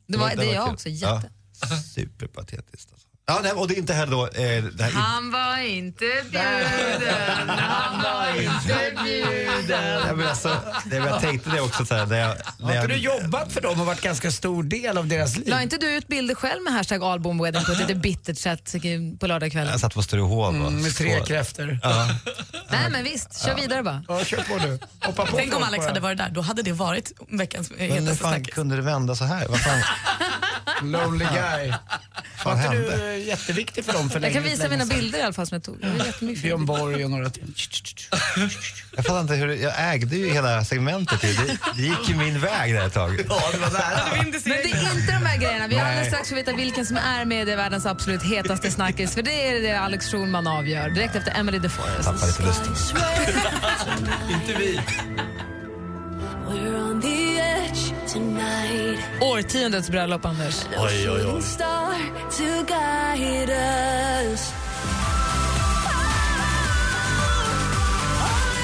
Det 0.07 0.17
var, 0.17 0.29
Det 0.29 0.35
det 0.35 0.45
var 0.45 0.51
är 0.51 0.55
jag 0.55 0.65
kul. 0.65 0.73
också. 0.73 0.89
Jätte. 0.89 1.29
Ja. 1.61 1.67
Superpatetiskt. 1.95 2.89
Ja, 3.27 3.39
nej, 3.43 3.51
och 3.51 3.67
det 3.67 3.73
är 3.73 3.77
inte 3.77 3.93
heller 3.93 4.11
då... 4.11 4.23
Eh, 4.27 4.63
det 4.63 4.83
här 4.83 4.91
Han 4.91 5.31
var 5.31 5.57
inte 5.57 6.05
bjuden, 6.31 7.49
han 7.49 8.01
var 8.03 8.41
inte 8.41 9.03
bjuden. 9.03 10.01
Ja, 10.07 10.13
men 10.15 10.27
alltså, 10.27 10.57
det, 10.85 10.95
jag 10.95 11.21
tänkte 11.21 11.49
det 11.49 11.61
också 11.61 11.85
så 11.85 11.95
här, 11.95 12.05
när 12.05 12.19
jag... 12.19 12.35
När 12.59 12.67
Har 12.67 12.75
inte 12.75 12.87
du 12.87 12.95
jobbat 12.95 13.51
för 13.53 13.61
dem 13.61 13.79
och 13.79 13.85
varit 13.85 14.01
ganska 14.01 14.31
stor 14.31 14.63
del 14.63 14.97
av 14.97 15.07
deras 15.07 15.37
liv? 15.37 15.47
La 15.47 15.61
inte 15.61 15.77
du 15.77 15.91
ut 15.91 16.07
bilder 16.07 16.35
själv 16.35 16.63
med 16.63 16.73
hashtag 16.73 17.03
album 17.03 17.37
wedding 17.43 17.63
på 17.65 17.71
ett 17.71 17.77
lite 17.79 17.95
bittert 17.95 18.37
sätt 18.37 18.75
på 19.19 19.27
lördagskvällen? 19.27 19.71
jag 19.71 19.79
satt 19.79 19.93
på 19.93 20.03
Sturehov 20.03 20.39
och... 20.39 20.49
Mm, 20.67 20.81
med 20.81 20.95
tre 20.95 21.19
så- 21.19 21.25
kräftor. 21.25 21.79
Ja. 21.83 22.07
Nej 22.69 22.89
men 22.91 23.03
visst, 23.03 23.45
kör 23.45 23.55
vidare 23.55 23.83
bara. 23.83 24.03
Ja, 24.07 24.23
kör 24.25 24.37
på 24.37 24.57
du. 24.67 24.79
Hoppa 25.07 25.25
på 25.25 25.37
Tänk 25.37 25.55
om 25.55 25.63
Alex 25.63 25.81
bara. 25.81 25.87
hade 25.87 25.99
varit 25.99 26.17
där, 26.17 26.29
då 26.29 26.41
hade 26.41 26.61
det 26.61 26.73
varit 26.73 27.11
veckans 27.29 27.69
Men 27.77 27.79
hur 27.91 27.99
hetaste 27.99 28.23
fan 28.23 28.43
kunde 28.45 28.75
det 28.75 28.81
vända 28.81 29.15
så 29.15 29.23
här? 29.25 29.47
Vad 29.47 29.59
fan, 29.61 29.81
Lonely 30.91 31.25
guy. 31.33 31.73
Vad 32.45 32.57
Var 32.57 32.63
inte 32.75 32.91
hände? 32.91 33.11
du 33.13 33.17
jätteviktig 33.23 33.85
för 33.85 33.93
dem 33.93 34.09
för 34.09 34.19
Jag 34.19 34.33
kan 34.33 34.43
visa 34.43 34.57
länge 34.63 34.69
mina 34.69 34.85
sedan? 34.85 34.97
bilder 34.99 35.19
i 35.19 35.21
alla 35.21 35.33
fall 35.33 35.47
som 35.47 35.55
jag 35.55 35.63
tog. 35.63 35.77
Jättemycket. 36.05 36.43
Björn 36.43 36.65
Borg 36.65 37.05
och 37.05 37.11
några 37.11 37.29
till. 37.29 37.53
Jag 38.95 39.05
fattar 39.05 39.21
inte 39.21 39.33
hur... 39.33 39.47
Jag 39.47 39.73
ägde 39.93 40.15
ju 40.15 40.29
hela 40.33 40.63
segmentet 40.65 41.23
ju. 41.23 41.33
Det, 41.33 41.57
det 41.75 41.81
gick 41.81 42.09
ju 42.09 42.15
min 42.15 42.39
väg 42.39 42.73
där 42.73 42.87
ett 42.87 42.93
tag. 42.93 43.19
Ja, 43.29 43.41
det 43.51 43.57
var 43.57 43.71
nära. 43.71 44.15
Men 44.21 44.31
det 44.31 44.47
är 44.47 44.93
inte 44.99 45.11
de 45.19 45.25
här 45.25 45.37
grejerna. 45.37 45.67
Vi 45.67 45.75
har 45.75 45.85
alldeles 45.87 46.07
strax 46.07 46.29
få 46.29 46.35
veta 46.35 46.53
vilken 46.53 46.85
som 46.85 46.97
är 46.97 47.25
medievärldens 47.25 47.85
absolut 47.85 48.23
hetaste 48.23 48.71
snackis. 48.71 49.13
För 49.13 49.21
det 49.21 49.47
är 49.49 49.61
det 49.61 49.79
Alex 49.79 50.11
Schulman 50.11 50.47
avgör. 50.47 50.89
Direkt 50.89 51.15
efter 51.15 51.39
Emily 51.39 51.59
the 51.61 51.69
Forest. 51.69 52.03
Tappade 52.03 52.27
lite 52.27 52.43
lusten. 52.43 52.73
Inte 54.41 54.53
vi. 54.59 54.79
Årtiondets 59.21 59.89
bröllop, 59.89 60.25
Anders. 60.25 60.65
Oj, 60.77 61.09
oj, 61.09 61.25
oj. 61.25 61.41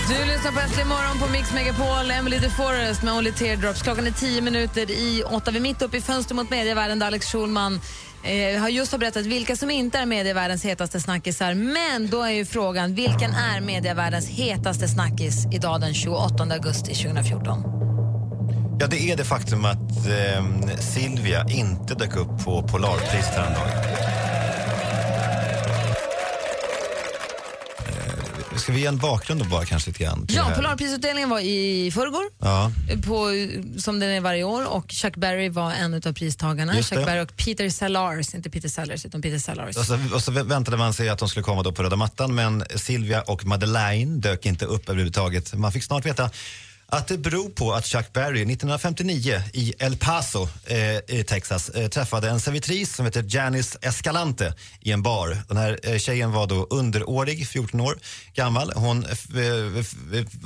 Du 0.09 0.25
lyssnar 0.25 0.51
på 0.51 0.59
Äntligen 0.59 0.87
morgon 0.87 1.19
på 1.19 1.31
Mix 1.31 1.53
Megapol, 1.53 2.11
Emily 2.11 2.39
the 2.39 2.49
Forest 2.49 3.03
med 3.03 3.13
Only 3.13 3.31
Teardrops. 3.31 3.81
Klockan 3.81 4.07
är 4.07 4.11
tio 4.11 4.41
minuter 4.41 4.91
i 4.91 5.23
åtta. 5.23 5.51
Vi 5.51 5.57
är 5.57 5.61
mitt 5.61 5.81
uppe 5.81 5.97
i 5.97 6.01
fönster 6.01 6.35
mot 6.35 6.49
medievärlden 6.49 6.99
där 6.99 7.07
Alex 7.07 7.25
Schulman 7.25 7.81
eh, 8.23 8.61
har 8.61 8.69
just 8.69 8.91
har 8.91 8.99
berättat 8.99 9.25
vilka 9.25 9.55
som 9.55 9.71
inte 9.71 9.97
är 9.97 10.05
medievärldens 10.05 10.65
hetaste 10.65 10.99
snackisar. 10.99 11.53
Men 11.53 12.09
då 12.09 12.23
är 12.23 12.31
ju 12.31 12.45
frågan, 12.45 12.95
vilken 12.95 13.31
är 13.31 13.61
medievärldens 13.61 14.27
hetaste 14.27 14.87
snackis 14.87 15.47
idag 15.51 15.81
den 15.81 15.93
28 15.93 16.43
augusti 16.43 16.93
2014? 16.93 17.90
Ja, 18.81 18.87
det 18.87 19.11
är 19.11 19.17
det 19.17 19.23
faktum 19.23 19.65
att 19.65 19.77
eh, 20.07 20.45
Silvia 20.79 21.45
inte 21.49 21.95
dök 21.95 22.15
upp 22.15 22.43
på 22.43 22.63
Polarpriset 22.67 23.35
häromdagen. 23.35 23.67
Eh, 28.51 28.57
Ska 28.57 28.71
vi 28.71 28.79
ge 28.79 28.85
en 28.85 28.97
bakgrund 28.97 29.41
då 29.41 29.45
bara 29.49 29.65
kanske 29.65 29.89
lite 29.89 30.03
grann? 30.03 30.17
till 30.27 30.35
det 30.35 30.41
Ja, 30.41 30.43
här? 30.43 30.55
Polarprisutdelningen 30.55 31.29
var 31.29 31.39
i 31.39 31.91
förrgår, 31.93 32.23
Ja. 32.39 32.71
på, 33.05 33.29
som 33.81 33.99
den 33.99 34.09
är 34.09 34.21
varje 34.21 34.43
år, 34.43 34.67
och 34.73 34.85
Chuck 34.91 35.15
Berry 35.15 35.49
var 35.49 35.71
en 35.71 35.93
av 35.93 36.13
pristagarna. 36.13 36.75
Just 36.75 36.89
Chuck 36.89 36.99
det. 36.99 37.05
Berry 37.05 37.21
och 37.23 37.35
Peter 37.37 37.69
Sellars, 37.69 38.35
inte 38.35 38.49
Peter 38.49 38.69
Sellers, 38.69 39.05
utan 39.05 39.21
Peter 39.21 39.39
Sellars. 39.39 39.77
Och 39.77 39.85
så, 39.85 39.97
och 40.13 40.23
så 40.23 40.31
väntade 40.31 40.77
man 40.77 40.93
sig 40.93 41.09
att 41.09 41.19
de 41.19 41.29
skulle 41.29 41.43
komma 41.43 41.63
då 41.63 41.71
på 41.71 41.83
röda 41.83 41.95
mattan 41.95 42.35
men 42.35 42.63
Silvia 42.75 43.21
och 43.21 43.45
Madeleine 43.45 44.17
dök 44.19 44.45
inte 44.45 44.65
upp 44.65 44.89
överhuvudtaget. 44.89 45.53
Man 45.53 45.71
fick 45.71 45.83
snart 45.83 46.05
veta 46.05 46.29
att 46.91 47.07
det 47.07 47.17
beror 47.17 47.49
på 47.49 47.73
att 47.73 47.85
Chuck 47.85 48.13
Berry 48.13 48.41
1959 48.41 49.41
i 49.53 49.73
El 49.79 49.97
Paso 49.97 50.47
eh, 50.65 51.17
i 51.17 51.23
Texas 51.27 51.69
eh, 51.69 51.87
träffade 51.87 52.29
en 52.29 52.39
servitris 52.39 52.95
som 52.95 53.05
heter 53.05 53.25
Janice 53.27 53.77
Escalante 53.81 54.53
i 54.79 54.91
en 54.91 55.03
bar. 55.03 55.37
Den 55.47 55.57
här 55.57 55.79
eh, 55.83 55.97
tjejen 55.97 56.31
var 56.31 56.47
då 56.47 56.67
underårig, 56.69 57.47
14 57.47 57.79
år 57.79 57.97
gammal. 58.33 58.71
Hon 58.75 59.05
eh, 59.05 59.11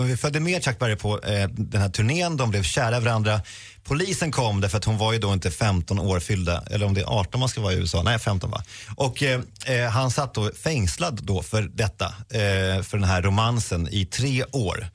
eh 0.08 0.18
följde 0.18 0.40
med 0.40 0.64
Chuck 0.64 0.80
Berry 0.80 0.96
på 0.96 1.22
eh, 1.22 1.50
den 1.50 1.82
här 1.82 1.90
turnén, 1.90 2.38
de 2.38 2.50
blev 2.50 2.64
kära 2.64 2.98
i 2.98 3.00
varandra. 3.00 3.42
Polisen 3.84 4.32
kom 4.32 4.62
därför 4.62 4.78
att 4.78 4.86
hon 4.86 4.98
var 4.98 5.14
ju 5.14 5.20
då 5.20 5.34
inte 5.34 5.52
15 5.52 6.00
år 6.00 6.20
fyllda, 6.20 6.64
eller 6.72 6.86
om 6.86 6.94
det 6.94 7.02
är 7.02 7.20
18 7.20 7.40
man 7.40 7.50
ska 7.50 7.62
vara 7.62 7.74
i 7.74 7.78
USA, 7.78 8.04
nej 8.04 8.20
15 8.20 8.52
va. 8.52 8.64
Och 8.96 9.24
eh, 9.24 9.42
eh, 9.66 9.90
han 9.90 10.12
satt 10.12 10.34
då 10.34 10.52
fängslad 10.64 11.20
då 11.24 11.44
för 11.44 11.62
detta, 11.62 12.06
eh, 12.06 12.84
för 12.84 12.98
den 12.98 13.04
här 13.04 13.22
romansen 13.22 13.88
i 13.92 14.06
tre 14.06 14.44
år. 14.52 14.90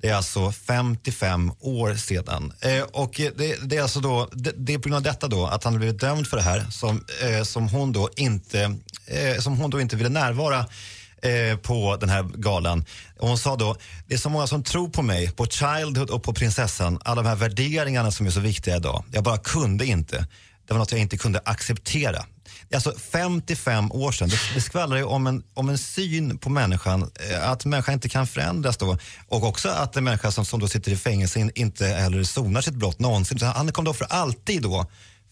Det 0.00 0.08
är 0.08 0.14
alltså 0.14 0.52
55 0.52 1.52
år 1.60 1.94
sedan. 1.94 2.52
Eh, 2.60 2.82
och 2.82 3.14
det, 3.16 3.56
det 3.62 3.76
är 3.76 3.82
alltså 3.82 4.00
då, 4.00 4.28
det, 4.32 4.52
det 4.56 4.74
är 4.74 4.78
på 4.78 4.88
grund 4.88 4.96
av 4.96 5.02
detta 5.02 5.28
då 5.28 5.46
att 5.46 5.64
han 5.64 5.72
har 5.72 5.78
blivit 5.78 6.00
dömd 6.00 6.26
för 6.26 6.36
det 6.36 6.42
här 6.42 6.66
som, 6.70 7.04
eh, 7.22 7.42
som, 7.42 7.68
hon, 7.68 7.92
då 7.92 8.10
inte, 8.16 8.76
eh, 9.06 9.40
som 9.40 9.58
hon 9.58 9.70
då 9.70 9.80
inte 9.80 9.96
ville 9.96 10.08
närvara 10.08 10.66
eh, 11.22 11.56
på 11.56 11.96
den 12.00 12.08
här 12.08 12.22
galan. 12.22 12.84
Och 13.18 13.28
hon 13.28 13.38
sa 13.38 13.56
då, 13.56 13.76
det 14.06 14.14
är 14.14 14.18
så 14.18 14.30
många 14.30 14.46
som 14.46 14.62
tror 14.62 14.88
på 14.88 15.02
mig, 15.02 15.30
på 15.30 15.46
Childhood 15.46 16.10
och 16.10 16.22
på 16.22 16.32
prinsessan. 16.34 16.98
Alla 17.04 17.22
de 17.22 17.28
här 17.28 17.36
värderingarna 17.36 18.10
som 18.10 18.26
är 18.26 18.30
så 18.30 18.40
viktiga 18.40 18.76
idag. 18.76 19.04
Jag 19.12 19.24
bara 19.24 19.38
kunde 19.38 19.86
inte. 19.86 20.26
Det 20.66 20.74
var 20.74 20.78
något 20.78 20.92
jag 20.92 21.00
inte 21.00 21.16
kunde 21.16 21.40
acceptera. 21.44 22.24
Alltså 22.74 22.92
55 23.12 23.92
år 23.92 24.12
sedan. 24.12 24.28
Det, 24.28 24.38
det 24.54 24.60
skvallrar 24.60 24.96
ju 24.96 25.04
om 25.04 25.26
en, 25.26 25.42
om 25.54 25.68
en 25.68 25.78
syn 25.78 26.38
på 26.38 26.50
människan, 26.50 27.10
eh, 27.30 27.50
att 27.50 27.64
människan 27.64 27.94
inte 27.94 28.08
kan 28.08 28.26
förändras 28.26 28.76
då. 28.76 28.98
Och 29.28 29.44
också 29.44 29.68
att 29.68 29.96
en 29.96 30.04
människa 30.04 30.30
som, 30.30 30.44
som 30.44 30.60
då 30.60 30.68
sitter 30.68 30.92
i 30.92 30.96
fängelse 30.96 31.40
in, 31.40 31.50
inte 31.54 31.86
heller 31.86 32.24
sonar 32.24 32.60
sitt 32.60 32.74
brott 32.74 32.98
någonsin. 32.98 33.38
Så 33.38 33.46
han 33.46 33.72
kommer 33.72 33.86
då 33.86 33.94
för 33.94 34.04
alltid 34.10 34.62
då, 34.62 34.86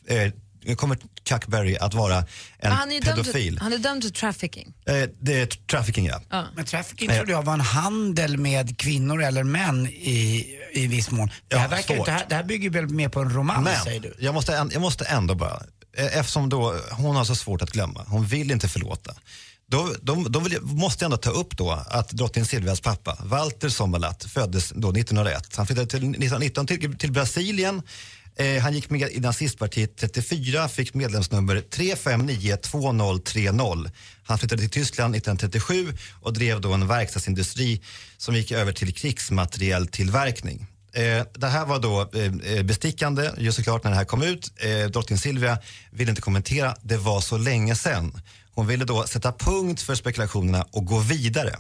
eh, 0.09 0.33
kommer 0.77 0.99
Chuck 1.29 1.47
Berry 1.47 1.77
att 1.77 1.95
vara 1.95 2.25
en 2.59 2.73
han 2.73 2.93
är 2.93 3.01
pedofil. 3.03 3.33
till, 3.33 3.59
han 3.59 3.73
är 3.73 3.79
dömd 3.79 4.03
till 4.03 4.13
trafficking. 4.13 4.75
Eh, 4.87 4.95
det 5.21 5.41
är 5.41 5.47
trafficking 5.47 6.07
ja. 6.07 6.21
Ja. 6.31 6.45
Men 6.57 6.65
trafficking 6.65 7.11
Eh. 7.11 7.17
trodde 7.17 7.33
jag 7.33 7.43
var 7.43 7.53
en 7.55 7.61
handel 7.61 8.37
med 8.39 8.79
kvinnor 8.79 9.23
eller 9.23 9.43
män 9.45 9.87
i, 9.87 10.47
i 10.73 10.87
viss 10.87 11.11
mån. 11.11 11.31
Det 11.49 11.57
här, 11.57 11.65
Ja, 11.65 11.69
verkar, 11.71 11.97
svårt. 11.97 12.07
det 12.07 12.13
här, 12.13 12.27
det 12.29 12.35
här 12.35 12.45
bygger 12.45 12.71
väl 12.71 12.89
mer 12.89 13.09
på 13.09 13.21
en 13.21 13.31
romans 13.31 13.83
säger 13.85 14.01
du? 14.01 14.15
jag 14.19 14.35
måste, 14.35 14.53
jag 14.73 14.81
måste 14.81 15.05
ändå 15.05 15.35
bara, 15.35 15.53
eh, 15.55 15.61
Eh, 15.97 16.19
eftersom 16.19 16.49
då 16.49 16.81
hon 16.91 17.17
har 17.17 17.25
så 17.25 17.35
svårt 17.35 17.63
att 17.63 17.71
glömma, 17.71 18.05
hon 18.09 18.27
vill 18.27 18.51
inte 18.51 18.69
förlåta. 18.69 19.15
Då, 19.67 19.95
de, 20.03 20.33
de 20.33 20.45
vill 20.45 20.61
måste 20.61 21.05
jag 21.05 21.07
ändå 21.07 21.17
ta 21.17 21.31
upp 21.31 21.57
då 21.57 21.71
att 21.71 22.11
drottning 22.11 22.45
Silvias 22.45 22.81
pappa, 22.81 23.19
Walter 23.25 23.69
Sommerlath, 23.69 24.29
föddes 24.29 24.71
då 24.71 24.91
1901. 24.91 25.57
Han 25.57 25.67
flyttade 25.67 25.87
till 25.87 25.99
1919 25.99 26.67
till, 26.67 26.99
till 26.99 27.13
Brasilien. 27.13 27.83
Eh, 28.37 28.63
han 28.63 28.75
gick 28.75 28.91
med 28.91 29.11
i 29.11 29.21
nazistpartiet 29.21 29.97
34, 29.97 30.69
fick 30.69 30.95
medlemsnummer 30.95 31.63
3592030. 31.71 33.91
Han 34.25 34.39
flyttade 34.39 34.63
till 34.63 34.71
Tyskland 34.71 35.17
1937 35.17 35.93
och 36.23 36.33
drev 36.33 36.61
då 36.61 36.73
en 36.73 36.87
verkstadsindustri 36.87 37.81
som 38.17 38.35
gick 38.35 38.53
över 38.53 38.73
till 38.73 38.95
krigsmaterieltillverkning. 38.95 40.67
Eh, 40.95 41.27
det 41.35 41.47
här 41.47 41.67
var 41.67 41.79
då 41.79 42.01
eh, 42.01 42.57
eh 42.57 42.63
bestickande, 42.63 43.31
ju 43.39 43.53
såklart 43.53 43.85
när 43.85 43.91
det 43.91 43.97
här 43.97 44.05
kom 44.05 44.23
ut. 44.23 44.53
Eh, 44.57 44.91
drottning 44.91 45.19
Silvia 45.19 45.59
ville 45.91 46.11
inte 46.11 46.23
kommentera, 46.23 46.77
det 46.83 46.97
var 46.97 47.21
så 47.21 47.37
länge 47.37 47.75
sen. 47.75 48.13
Hon 48.55 48.67
ville 48.67 48.85
då 48.85 49.07
sätta 49.07 49.33
punkt 49.33 49.83
för 49.83 49.95
spekulationerna 49.95 50.67
och 50.71 50.87
gå 50.87 50.99
vidare. 50.99 51.57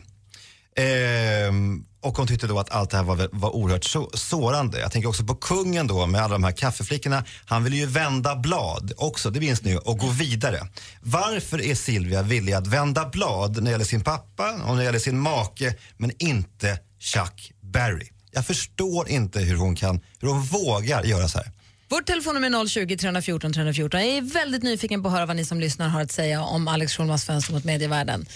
Eh, 0.76 1.52
och 2.00 2.16
hon 2.16 2.26
tyckte 2.26 2.46
då 2.46 2.58
att 2.58 2.70
allt 2.70 2.90
det 2.90 2.96
här 2.96 3.04
var, 3.04 3.28
var 3.32 3.56
oerhört 3.56 3.84
så, 3.84 4.10
sårande. 4.14 4.80
Jag 4.80 4.92
tänker 4.92 5.08
också 5.08 5.24
på 5.24 5.34
kungen 5.34 5.86
då 5.86 6.06
med 6.06 6.20
alla 6.20 6.32
de 6.32 6.44
här 6.44 6.52
kaffeflickorna. 6.52 7.24
Han 7.44 7.64
ville 7.64 7.76
ju 7.76 7.86
vända 7.86 8.36
blad 8.36 8.92
också, 8.96 9.30
det 9.30 9.40
minns 9.40 9.62
ni, 9.62 9.78
och 9.84 9.98
gå 9.98 10.08
vidare. 10.08 10.60
Varför 11.00 11.60
är 11.60 11.74
Silvia 11.74 12.22
villig 12.22 12.52
att 12.52 12.66
vända 12.66 13.08
blad 13.08 13.54
när 13.54 13.62
det 13.62 13.70
gäller 13.70 13.84
sin 13.84 14.04
pappa 14.04 14.52
och 14.52 14.68
när 14.68 14.76
det 14.76 14.84
gäller 14.84 14.98
sin 14.98 15.18
make, 15.18 15.74
men 15.96 16.12
inte 16.18 16.78
Chuck 17.00 17.52
Berry? 17.60 18.13
Jag 18.34 18.46
förstår 18.46 19.08
inte 19.08 19.40
hur 19.40 19.56
hon 19.56 19.76
kan, 19.76 20.00
hur 20.20 20.28
hon 20.28 20.42
vågar 20.42 21.04
göra 21.04 21.28
så 21.28 21.38
här. 21.38 21.50
Vårt 21.88 22.06
telefonnummer 22.06 22.60
är 22.60 22.66
020 22.66 22.96
314 22.96 23.52
314. 23.52 24.00
Jag 24.00 24.08
är 24.08 24.22
väldigt 24.22 24.62
nyfiken 24.62 25.02
på 25.02 25.08
att 25.08 25.14
höra 25.14 25.26
vad 25.26 25.36
ni 25.36 25.44
som 25.44 25.60
lyssnar 25.60 25.88
har 25.88 26.02
att 26.02 26.12
säga 26.12 26.42
om 26.42 26.68
Alex 26.68 26.96
Schulmans 26.96 27.24
fönster 27.24 27.52
mot 27.52 27.64
medievärlden. 27.64 28.26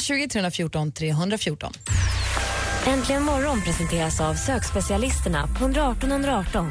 020 0.00 0.28
314 0.28 0.92
314. 0.92 1.72
Äntligen 2.86 3.22
morgon 3.22 3.62
presenteras 3.62 4.20
av 4.20 4.34
sökspecialisterna 4.34 5.46
på 5.46 5.64
118 5.64 6.10
118. 6.12 6.70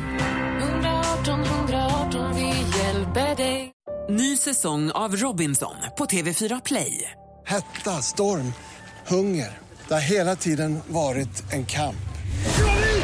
118 0.61 1.43
118, 1.43 2.35
vi 2.35 2.79
hjälper 2.79 3.35
dig. 3.35 3.71
Ny 4.09 4.37
säsong 4.37 4.91
av 4.91 5.15
Robinson 5.15 5.75
på 5.97 6.05
TV4 6.05 6.61
Play. 6.65 7.11
Hetta, 7.45 8.01
storm, 8.01 8.53
hunger. 9.07 9.57
Det 9.87 9.93
har 9.93 10.01
hela 10.01 10.35
tiden 10.35 10.79
varit 10.87 11.53
en 11.53 11.65
kamp. 11.65 11.95